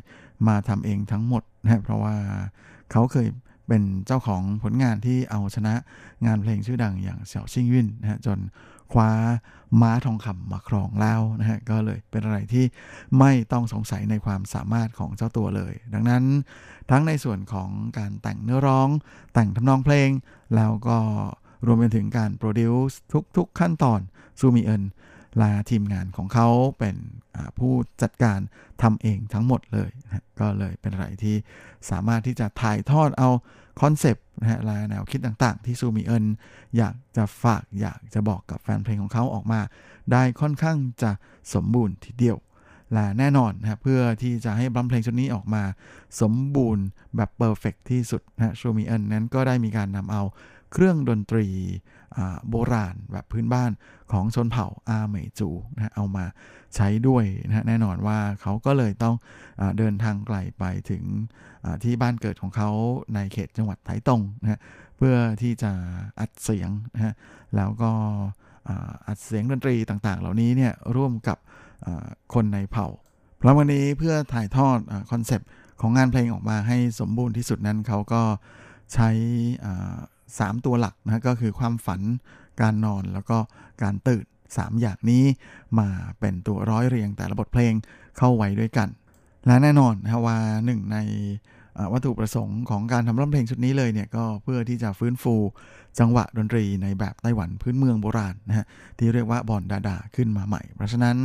[0.47, 2.15] มาทำเองทั้งหมดนะเพราะว่า
[2.91, 3.27] เขาเคย
[3.67, 5.73] เป็นเจ้าของผลงานที่เอาชนะ
[6.25, 8.39] งานเพลงชื่อดังอย่างเสี่ยวชิงวินนะฮะจน
[8.93, 9.11] คว้า
[9.81, 12.65] ม้าทองคำมาครองแล้วนะฮะก็เลยเป็นอะไรที่
[13.19, 16.23] ไม่ต้องสงสัยในความสามารถของเจ้าตัวเลย ดังนั้น
[16.89, 18.89] ทั้งในส่วนของการแต่งเนื้อร้อง
[19.33, 20.09] แต่งทำนองเพลง
[20.55, 20.97] แล้วก็
[21.65, 22.97] รวมไปถึงการโปรดิวซ์
[23.37, 23.99] ทุกๆขั้นตอน
[24.39, 26.47] ซูมีเอินและทีมงานของเขา
[26.79, 26.95] เป็น
[27.59, 28.39] ผู้จัดการ
[28.81, 31.35] ทำเองทั้งหมดเลยนะก็เลยเป็นอะไรที่
[31.89, 33.29] สามารถที่จะถ่ายทอดเอา
[33.81, 36.25] concept นะฮะและแนวคิดต่างๆ ที่ซูมิเอิน
[36.77, 39.61] อยากจะฝากอยากจะบอกกับแฟนเพลงของเขาออกมา
[40.11, 41.11] ได้ค่อนข้างจะ
[41.53, 42.37] สมบูรณ์ทีเดียว
[42.93, 45.63] และแน่นอนนะเพื่อที่จะให้อัลบั้มเพลงชุดนี้ออกมา
[46.21, 46.85] สมบูรณ์
[47.15, 50.21] แบบ perfect ที่สุดนะซูมิเอินนั้นก็ได้มีการนำเอา
[50.71, 51.47] เครื่องดนตรี
[52.49, 53.71] โบราณแบบพื้นบ้าน
[54.11, 56.25] ของชนเผ่าอาเมจูนะเอามา
[56.75, 59.15] ใช้ด้วยนะแน่นอนว่าเขาก็เลยต้อง
[59.59, 61.03] อเดินทางไกลไปถึง
[61.83, 62.69] ที่บ้านเกิดของเขา
[63.15, 64.59] ในเขตจังหวัดไถตงนะ
[64.97, 65.71] เพื่อที่จะ
[66.19, 67.13] อัดเสียงนะฮะ
[67.55, 67.91] แล้วก็
[69.07, 71.37] อัดเสียงดนตรีต่างๆ เหล่านี้เนี่ยร่วมกับ
[72.33, 72.87] คนในเผ่า
[73.41, 74.77] เพราะวันนี้เพื่อถ่ายทอด
[75.11, 75.49] concept
[75.81, 78.21] ของงานเพลงออกมาให้สมบูรณ์ที่สุดนั้นเขาก็
[78.93, 79.09] ใช้
[80.39, 82.01] 3 ตัวหลักนะก็คือความฝัน
[82.61, 83.37] การนอนแล้วก็
[83.83, 85.23] การตื่น 3 อย่างนี้
[85.79, 85.87] มา
[86.19, 87.73] เป็นตัวร้อยเรียงแต่ละบทเพลง
[88.17, 88.89] เข้าไว้ด้วยกัน
[89.45, 90.97] และแน่นอนนะว่าหนึ่งใน
[91.93, 95.35] วัตถุประสงค์ของการทำร้องเพลงชุดนี้เลยเนี่ยก็เพื่อที่จะฟื้นฟู
[95.99, 98.65] จังหวะดนตรีในแบบไต้หวันพื้นเมืองโบราณนะฮะ
[98.97, 101.17] ที่เรียกว่าบอนดาดาขึ้นมาใหม่ เพราะฉะนั้น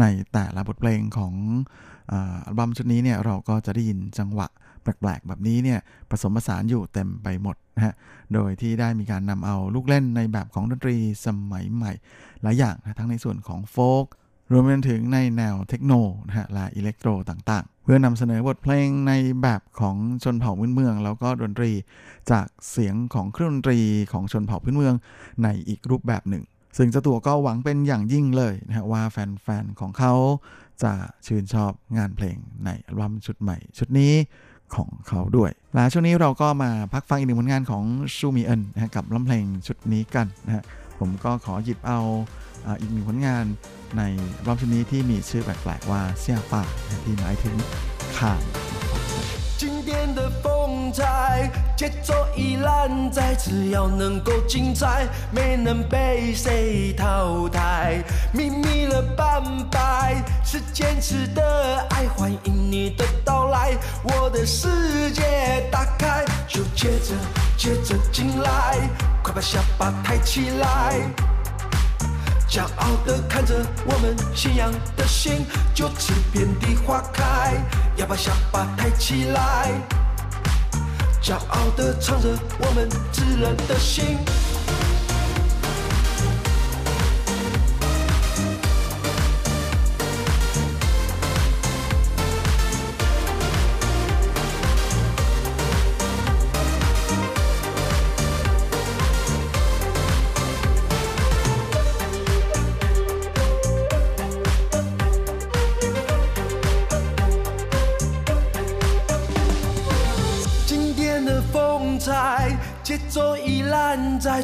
[0.00, 1.34] ในแต่ละบทเพลงของ
[2.12, 4.48] อัลบั้มชุดนี้เนี่ยเราก็จะได้ยินจังหวะ
[4.84, 5.78] แปลกๆ แบบนี้เนี่ย
[6.10, 7.94] ผสมผสานอยู่เต็มไปหมดนะฮะ
[8.34, 11.92] โดยที่ได้มีการนำเอาลูกเล่นในแบบของดนตรีสมัยใหม่
[12.42, 14.06] หลายอย่างนะทั้งในส่วนของโฟก
[14.52, 15.92] รวมไปถึงในแนวเทคโน
[16.26, 19.12] นะฮะและอิเล็กโทรต่างๆ เพื่อนำเสนอบทเพลงใน
[19.42, 21.70] แบบของชนเผ่าพื้นเมือง แล้วก็ดนตรี
[22.30, 23.78] จากเสียงของเครื่องดนตรี
[24.12, 24.94] ของชนเผ่าพื้นเมือง
[25.44, 26.44] ในอีกรูปแบบหนึ่ง
[26.76, 30.12] ซึ่งเจ้าตัวก็หวังเป็นอย่างยิ่งเลยนะฮะว่าแฟนๆของเขา
[30.82, 30.92] จะ
[31.26, 34.14] ชื่นชอบงานเพลงในอัลบั้มชุดใหม่ ชุดนี้
[34.76, 37.84] ของเขาด้วย และช่วงนี้เราก็มาพักฟังอีกหนึ่งผลงานของ
[38.16, 40.64] ซูมีเอินนะกับลำเพลงชุดนี้กันนะฮะ
[40.98, 42.00] ผมก็ขอหยิบเอา
[42.80, 43.44] อีกหนึ่งผลงาน
[43.98, 44.02] ใน
[44.46, 46.62] รอบชุดนี้ที่มีชื่อแปลกๆว่าเสี่ยป่า
[47.04, 47.54] ที่หมายถึง
[48.18, 48.53] ข่าน
[49.56, 58.02] 经典的风采，节奏依然在，只要能够精彩，没能被谁淘汰。
[58.32, 67.14] 秘密了半白，是坚持的爱，欢迎你的到来，我的世界打开，就接着
[67.56, 68.78] 接着进来，
[69.22, 71.33] 快把下巴抬起来。
[72.54, 73.52] 骄傲的看着
[73.84, 75.44] 我们信仰的心，
[75.74, 77.52] 就此遍地花开。
[77.96, 79.72] 要把下巴抬起来，
[81.20, 82.28] 骄傲的唱着
[82.60, 84.18] 我们炙热的心。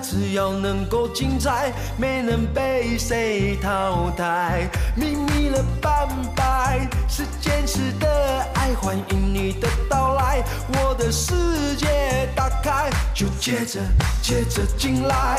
[0.03, 4.69] 只要能够精彩，没能被谁淘汰。
[4.97, 13.81] 迷迷了半白，是坚持的爱，欢迎你的到来，我的世界打开，就接着
[14.23, 15.39] 接着进来，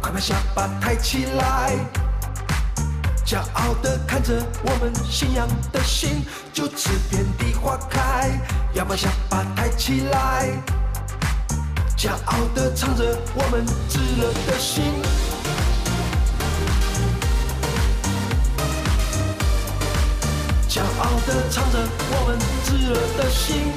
[0.00, 1.72] 快把下巴抬起来。
[3.24, 8.30] 骄傲的看着我们信仰的心，就此遍地花开。
[8.74, 10.48] 要把下巴抬起来，
[12.02, 14.82] 骄傲地唱着我们炙热的心。
[20.68, 21.78] 骄傲地唱着
[22.10, 23.72] 我们炙热的心。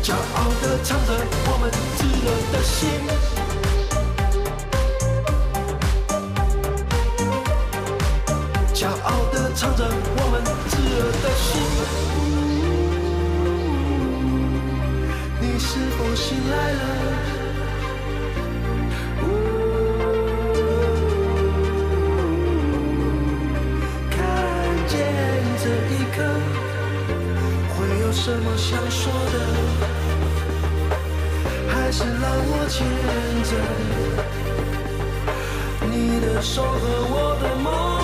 [0.00, 1.12] 骄傲地唱着
[1.46, 3.11] 我们炙热的心。
[24.10, 24.16] 看
[24.88, 24.92] 见
[25.62, 26.16] 这一刻，
[27.74, 29.36] 会有什么想说的？
[31.68, 32.86] 还是让我牵
[33.44, 33.50] 着
[35.90, 36.68] 你的手和
[37.10, 38.01] 我的梦。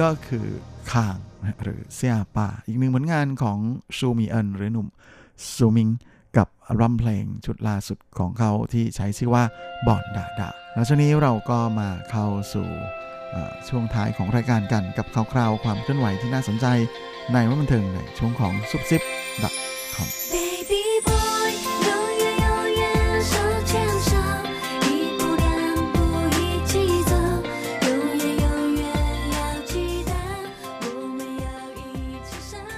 [0.00, 0.46] ก็คือ
[0.92, 1.18] คาง
[1.62, 3.58] หรือเซียป่า อีกหนึ่งผลงานของ
[3.98, 4.86] ซูมิเอินหรือหนุ่ม
[5.54, 5.88] ซูมิง
[6.36, 9.44] กับอัมเพลงชุดล่าสุดของเขาที่ใช้ชื่อว่า
[9.86, 12.68] บอนดาดาแล้วช่วงนี้เราก็มาเข้าสู่
[13.68, 16.66] ช่วงท้ายของรายการกันกับคราวๆความเคลื่อนไหวที่น่าสนใจ
[17.32, 19.02] ในวันบันเทิงในช่วงของซุปซิป
[19.94, 21.31] .com Baby boy，永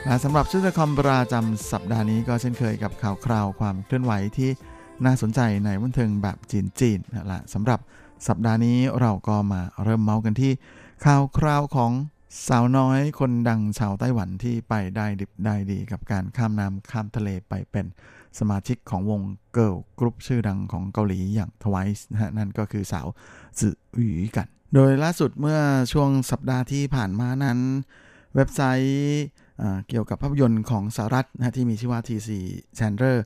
[0.06, 4.50] และสำหรับชื่อคอมประจำสัปดาห์นี้ก็เช่นเคยกับข่าวคราวความเคลื่อนไหวที่
[5.04, 6.38] น่าสนใจในบันเทิงแบบ
[6.80, 7.80] จีนๆนะละสำหรับ
[8.28, 10.52] สัปดาห์นี้เราก็มาเริ่มเมาส์กันที่
[11.04, 11.92] ข่าวคราวของ
[12.48, 17.86] สาวน้อยคนดังชาวไต้หวันที่ไปได้ดิบได้ดีกับการข้ามน้ำข้ามทะเลไปเป็น
[18.38, 19.20] สมาชิกของวง
[19.52, 23.06] girl group ชื่อดังของเกาหลีอย่าง Twice นะฮะนั่นก็คือสาว
[23.58, 25.60] จื่อหยูกัน โดยล่าสุดเมื่อ
[25.92, 27.58] ช่วงสัปดาห์ที่ผ่านมานั้น
[28.34, 29.24] เว็บไซต์
[29.88, 32.30] เกี่ยวกับภาพยนตร์ของสหรัฐนะที่มีชื่อว่า TC
[32.78, 33.18] Chandler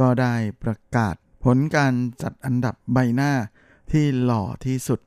[0.00, 1.14] ก็ได้ประกาศ
[1.44, 3.32] ผลการจัดอันดับใบหน้า
[3.92, 5.00] ที่หล่อที่สุด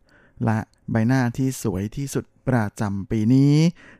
[0.45, 0.59] และ
[0.91, 3.53] ใบหน้าที่สวยที่สุดประจำปีนี้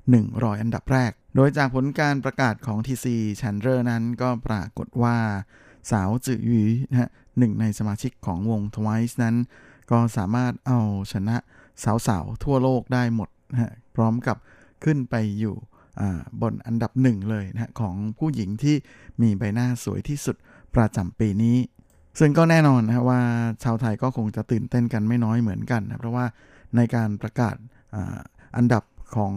[0.07, 3.05] 100 อันดับแรก โดยจากผลการประกาศของ TC
[3.39, 5.17] Chandler นั้นก็ปรากฏว่า
[5.91, 9.35] สาวจือหยีนะฮะหนึ่งในสมาชิกของวง Twice นั้น
[9.91, 10.79] ก็สามารถเอา
[11.11, 11.37] ชนะ
[12.07, 14.37] สาวๆ ทั่วโลกได้หมดนะฮะพร้อมกับ
[14.83, 15.55] ขึ้นไปอยู่
[16.41, 18.75] บนอันดับหนึ่งเลยนะของผู้หญิงที่
[19.21, 20.35] มีใบหน้าสวยที่สุด
[20.75, 21.57] ประจำปีนี้
[22.19, 23.21] ซึ่งก็แน่นอนนะว่า
[23.63, 26.25] ชาวไทยก็คงจะตื่นเต้นกันไม่น้อยเหมือนกันนะเพราะว่า
[26.75, 27.55] ในการประกาศ
[27.95, 27.97] อ,
[28.57, 28.83] อันดับ
[29.15, 29.33] ของ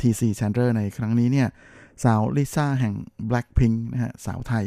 [0.00, 1.48] TC Chandler ในครั้งนี้เนี่ย
[2.04, 2.94] สาวลิซ่าแห่ง
[3.30, 4.64] Blackpink นะฮะสาวไทย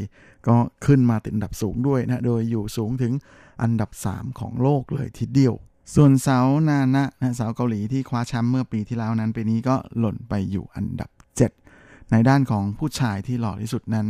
[0.48, 0.56] ก็
[0.86, 3.14] ขึ้นมาติดอันดับสูงด้วยนะโดยอยู่สูงถึง
[3.62, 5.56] อันดับ 3 ของโลกเลยทีเดียว
[5.96, 11.10] ส่วนสาวนานะนะสาวเกาหลีที่คว้าแชมป์เมื่อปีที่แล้วนั้นปีนี้ก็หล่นไปอยู่อันดับ
[11.40, 14.08] 7 ในด้านของผู้ชายที่หล่อที่สุดนั้น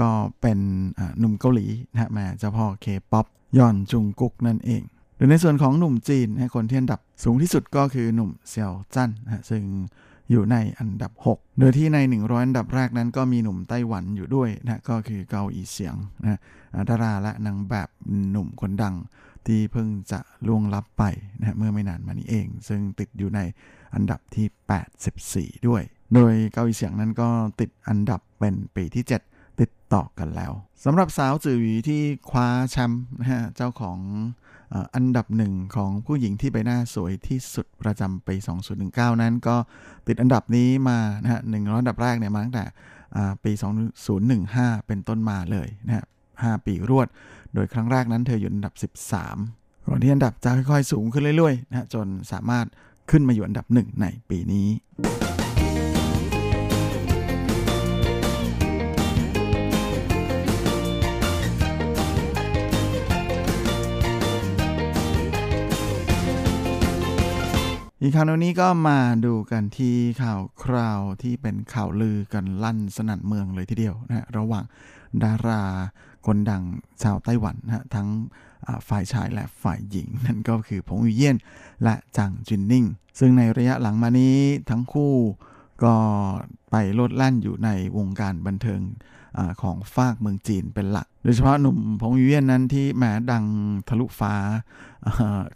[0.00, 0.10] ก็
[0.40, 0.58] เป็น
[1.18, 3.26] หนุ่มเกาหลีนะฮะแม่เจ้าพ่อเคป๊อป
[3.58, 4.82] ยอนจองกุกนั่นเอง
[5.16, 9.62] โดยในส่วนของหนุ่มจีนนะฮะคนที่อันดับสูงที่สุดก็คือหนุ่มเซียวจั่นนะฮะซึ่ง
[10.30, 16.38] อยู่ในอันดับ 6 โดยที่ใน 100 อันดับแรกนั้นก็มีหนุ่มไต้หวันอยู่ด้วยนะฮะก็คือเกาอีเสียงนะฮะ
[16.88, 17.88] ดาราและนางแบบ
[18.30, 18.94] หนุ่มคนดัง
[19.46, 21.04] ที่เพิ่งจะล่วงลับไป
[21.38, 23.40] นะฮะเมื่อไม่นานมานี้เอง ซึ่งติดอยู่ใน
[23.94, 25.82] อันดับที่ 84 ด้วย
[26.14, 27.28] โดยเกาหลีเสียงนั้นก็
[27.60, 30.52] ติดอันดับเป็นปีที่ 7 ติดต่อกันแล้ว
[30.84, 32.00] สำหรับสาวจือหวีที่
[32.30, 33.98] คว้าแชมป์นะฮะเจ้าของ
[34.94, 38.36] อันดับหนึ่งของผู้หญิงที่ใบหน้าสวยที่สุดประจำปี
[38.78, 39.56] 2019 นั้นก็
[40.06, 42.64] ติดอันดับนี้มานะฮะ100อันดับแรกเนี่ยมาตั้งแต่
[43.16, 43.52] อ่าปี
[44.20, 46.04] 2015 เป็นต้นมาเลยนะฮะ
[46.34, 47.08] 5ปีรวด
[47.54, 52.66] โดยครั้งแรกนั้นเธออยู่อันดับ 13ก่อนที่อันดับจะค่อยๆ สูงขึ้นเรื่อยๆนะฮะจนสามารถ
[53.10, 54.68] ขึ้นมาอยู่อันดับหนึ่งในปีนี้
[68.02, 74.64] อีกข่าวนี้ก็มาดูกันที่ข่าวคราวที่เป็นข่าวลือกันลั่นสนั่นเมืองเลยทีเดียวนะระหว่าง
[75.24, 75.62] ดารา
[76.26, 76.62] คนดัง
[77.02, 78.08] ชาวไต้หวันนะฮะทั้ง
[78.88, 81.36] ฝ่ายชายและฝ่ายหญิง นั่นก็คือผงวิเยี่ยน
[81.82, 82.84] และจางจินนิ่ง
[83.18, 84.36] ซึ่งในระยะหลังมานี้
[84.70, 85.14] ทั้งคู่
[85.84, 85.94] ก็
[86.70, 88.80] ไปโลดแล่นอยู่ในวงการบันเทิง
[89.36, 93.44] อของฝากเมืองจีนเป็นหลัก โดยเฉพาะหนุ่มผงวิเวียนนั้นที่แหมดัง
[93.88, 94.34] ทะลุฟ้า
[95.06, 95.08] อ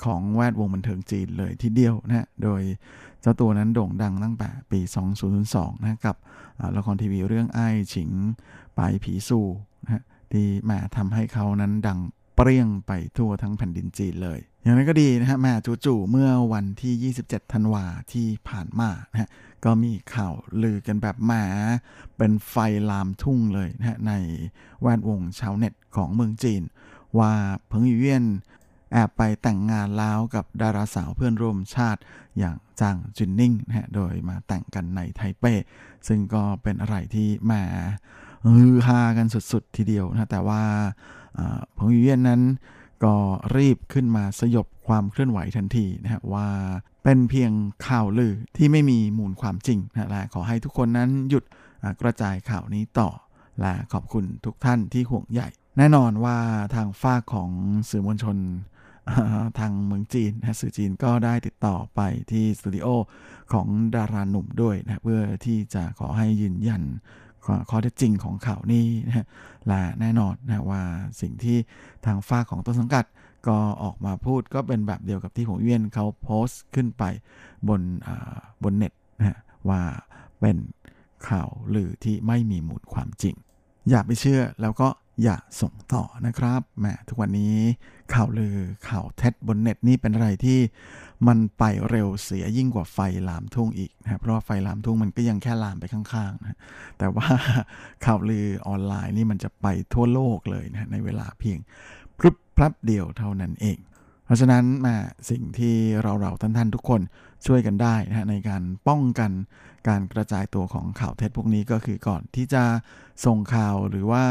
[0.05, 2.63] ของแวดวงบันเทิงจีนเลยทีเดียวนะฮะโดย
[3.21, 4.81] เจ้าตัวนั้นโด่งดังตั้งแต่ปี
[5.33, 6.17] 2002 นะกับ
[6.77, 8.11] ละครทีวีเรื่องไอ้ฉิง
[8.77, 9.47] ไปผีสู่
[9.83, 10.03] นะฮะ
[10.33, 11.99] ที่แหมทำให้เขานั้นดัง
[12.37, 15.53] เปรี้ยงไปทั่วทั้งแผ่นดินจีนเลย อย่างนั้นก็ดีนะฮะแม่
[15.85, 19.29] จู่ๆเมื่อวันที่ 27 ธันวาที่ผ่านมานะฮะ
[19.65, 21.33] ก็มีข่าวลือกันแบบแหม
[22.17, 22.55] เป็นไฟ
[22.91, 24.13] ลามทุ่งเลยนะฮะใน
[24.83, 26.63] แวดวงชาวเน็ตของเมืองจีน
[27.19, 27.33] ว่า
[27.69, 28.25] เพิงหยีเวียน
[28.93, 32.01] แอบไปแต่งงานแล้วกับดาราสาวเพื่อนร่วมชาติ
[32.39, 35.45] อย่างจางจินนิ่งนะฮะโดยมาแต่งกันในไทเป
[36.09, 37.53] ซึ่งก็เป็นอะไรที่แหม
[38.45, 40.63] ฮือฮากันสุดๆทีเดียวนะแต่ว่า
[41.39, 42.41] อ่าผงหยีเวียนนั้น
[43.05, 43.15] ก็
[43.57, 46.49] รีบขึ้นมาสยบความเคลื่อนไหวทันทีนะฮะว่า
[47.05, 47.53] เป็นเพียง
[47.87, 51.45] ข่าวลือที่ไม่มีมูลความจริงนะและขอให้ทุกคนนั้นหยุด
[52.01, 53.09] กระจายข่าวนี้ต่อ
[53.61, 55.43] และขอบคุณทุกท่านที่ห่วงใย
[55.79, 56.39] แน่นอนว่า
[56.75, 57.51] ทางฝ้าของ
[57.91, 58.37] สื่อมวลชน
[59.59, 62.01] ทางเมืองจีนนะสื่อจีนก็ได้ติดต่อไป
[62.31, 62.87] ที่สตูดิโอ
[63.53, 66.83] ของดาราหนุ่มด้วยนะเพื่อที่จะขอให้ยืนยัน
[67.71, 69.27] ข้อเท็จจริงของข่าวนี้นะฮะ
[69.69, 70.83] และแน่นอนนะว่า
[71.21, 71.57] สิ่งที่
[72.07, 73.05] ทางฝ้าของต้นสังกัด
[73.49, 77.05] ก็ออกมาพูดก็เป็นแบบเดียวกับที่หงเวียนเขาโพสต์ขึ้นไป
[77.69, 77.81] บน
[78.63, 79.39] บนเน็ตนะ
[79.69, 79.81] ว่า
[80.41, 80.57] เป็น
[81.29, 83.35] ข่าวหรือที่ไม่มีมูลความจริง
[83.89, 84.89] อย่าไปเชื่อแล้วก็
[85.23, 87.57] อย่าส่งต่อนะครับแหมทุกวันนี้
[88.15, 88.57] ข่าวลือ
[88.89, 90.59] ข่าวเท็จบนเน็ตนี่เป็นอะไรที่
[91.29, 92.99] มันไปเร็วเสียยิ่งกว่าไฟ
[93.29, 96.59] ลามทุ่งอีกนะเพราะว่าไฟลามทุ่งมันก็ยังแค่ลามไปข้างๆนะ
[96.99, 97.29] แต่ว่า
[98.05, 101.59] ข่าวลือออนไลน์นี่มันจะไปทั่วโลกเลยนะในเวลาเพียง
[102.19, 103.79] พรึบพลับเดียวเท่านั้นเอง
[104.25, 104.97] เพราะฉะนั้นมา
[105.31, 107.01] สิ่งที่เราเราท่านๆ ทุกคน
[107.47, 109.31] ช่วยกันได้นะในการป้องกัน
[109.89, 112.65] การกระจายตัวของข่าวเท็จพวกนี้ก็คือก่อนที่จะ
[113.25, 114.25] ส่งข่าวหรือว่า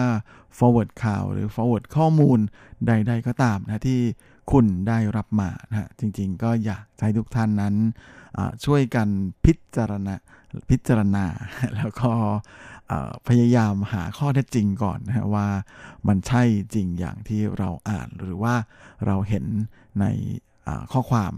[0.58, 2.40] forward ข่าวหรือ forward ข้อมูล
[2.88, 4.02] ใด ๆ ก็ตามนะที่
[4.52, 7.76] คุณได้รับมานะจริงๆ ก็อยากให้ทุกท่านนั้น
[8.66, 9.08] ช่วยกัน
[9.46, 10.16] พิจารณา
[10.70, 11.26] พิจารณา
[11.76, 12.12] แล้วก็
[13.28, 15.48] พยายามหาข้อเท็จจริงก่อนนะว่า
[16.08, 16.44] มันใช่
[16.74, 18.56] จริงอย่างที่เราอ่านหรือว่า
[19.06, 19.46] เราเห็น
[20.02, 20.06] ใน
[20.92, 21.34] ข้อความ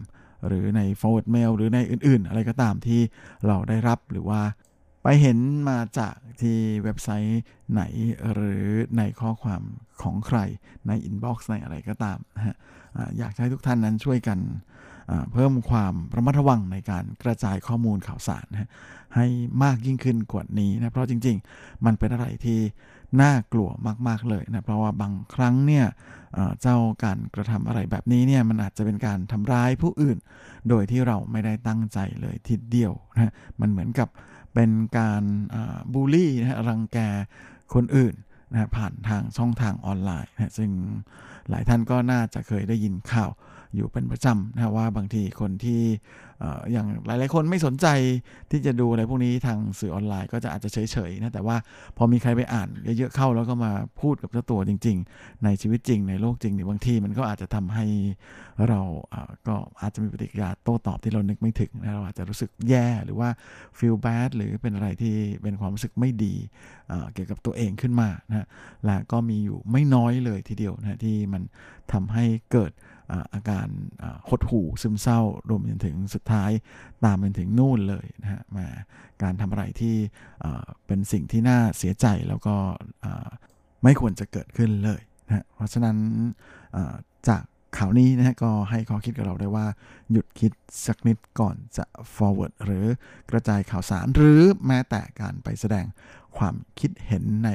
[0.48, 3.02] หรือใน forward mail หรือในอื่นๆ อะไรก็ตามที่
[3.48, 4.42] เราได้รับหรือว่า
[5.04, 5.38] ไปเห็น
[5.70, 7.42] มาจากที่เว็บไซต์
[7.74, 7.84] ไหน
[8.34, 8.66] หรือ
[8.98, 9.62] ในข้อความ
[10.02, 10.40] ของใคร
[10.88, 12.56] ใน inbox ในอะไรก็ตามนะฮะ
[13.18, 14.40] อยากให้ทุกท่านนั้นช่วยกัน
[15.34, 18.70] เพิ่มความระมัดระวังในการกระจายข้อมูลข่าวสารนะฮะ
[19.16, 19.26] ให้
[19.64, 22.60] มากยิ่งขึ้นกว่านี้นะเพราะจริง ๆ มันเป็นอะไรที่
[23.22, 23.70] น่ากลัว
[24.08, 25.86] มาก ๆ เลยนะ เพราะว่าบางครั้งเนี่ย
[26.62, 30.18] เจ้าการกระทำอะไรแบบนี้เนี่ยมันอาจจะเป็นการทำร้ายผู้อื่น
[30.70, 34.10] โดยที่เราไม่ได้ตั้งใจเลยทีเดียวนะมันเหมือนกับ
[34.54, 35.24] เป็นการ
[35.94, 36.98] บูลลี่นะฮะรังแก
[37.74, 38.14] คนอื่น
[38.52, 40.72] นะฮะผ่านทางช่องทางออนไลน์นะซึ่ง
[41.50, 43.32] หลายท่านก็น่าจะเคยได้ยินข่าว
[43.76, 45.82] อยู่เป็นประจำนะว่าบางทีคนที่
[46.44, 47.88] อ่อย่างหลาย ๆ คนไม่สนใจ
[48.52, 51.56] ที่จะดูอะไรพวกนี้ทางสื่อออนไลน์ก็จะอาจจะเฉย ๆ นะ แต่ว่า
[51.98, 52.68] พอมีใครไปอ่าน
[52.98, 53.72] เยอะ ๆ เข้าแล้วก็มา
[54.02, 57.86] พูดกับเจ้าตัวจริง ๆ ในชีวิตจริงในโลกจริงเนี่ยบางทีมันก็อาจจะทำให้
[58.70, 58.82] เรา
[59.14, 63.30] อ่อก็อาจจะมีปฏิกิริยาโต้ตอบที่เรานึกไม่ถึงนะเราอาจจะรู้สึกแย่หรือว่า
[63.78, 66.36] feel bad หรือเป็นอะไรที่เป็นความรู้สึกไม่ดี
[67.14, 68.48] เกี่ยวกับตัวเองขึ้นมานะ
[68.86, 71.42] และก็มีอยู่ไม่น้อยเลยทีเดียวนะฮะที่มัน
[71.92, 72.72] ทำให้เกิด
[73.34, 73.68] อาการ
[74.30, 76.52] หดหู่ซึมเศร้ารวมจนถึงสุดท้าย
[77.06, 78.68] ตามไปถึงนู่นเลยนะฮะมา
[79.24, 79.96] การทำอะไรที่
[80.88, 82.56] เป็นสิ่งที่น่าเสียใจแล้วก็
[83.84, 85.98] ไม่ควรจะเกิดขึ้นเลยนะฮะเพราะฉะนั้น
[87.28, 87.44] จาก
[87.78, 89.68] ข่าวนี้นะฮะก็ให้ข้อคิดกับเราได้ว่า
[90.12, 90.52] หยุดคิด
[90.86, 91.86] สักนิดก่อนจะ
[92.16, 92.86] forward หรือ
[93.32, 95.86] กระจายข่าวสารหรือแม้แต่การไปแสดง
[96.38, 97.50] ความคิดเห็นใน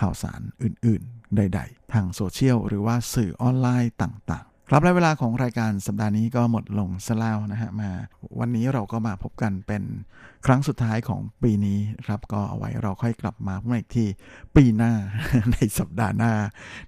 [0.00, 7.90] ข่าวสารอื่น ๆ ใด ๆ ทางโซเชียลหรือว่าสื่อออนไลน์ต่าง ครับและเวลาของรายการสัปดาห์นี้ก็หมดลงซะแล้วนะฮะมา
[8.40, 9.82] วันนี้เราก็มาพบกันเป็น
[10.46, 14.08] ครั้งสุดท้ายของปีนี้ครับก็เอาไว้เราค่อยกลับมาพบกันอีกที่
[14.56, 14.92] ปีหน้า
[15.52, 16.32] ในสัปดาห์หน้า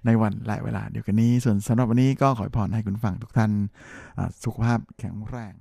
[0.05, 3.51] ในวันและเวลาเดียวกันนี้ ส่วนสำหรับวันนี้ก็ขอพรให้คุณฟังทุกท่าน
[4.43, 5.53] สุขภาพแข็งแรง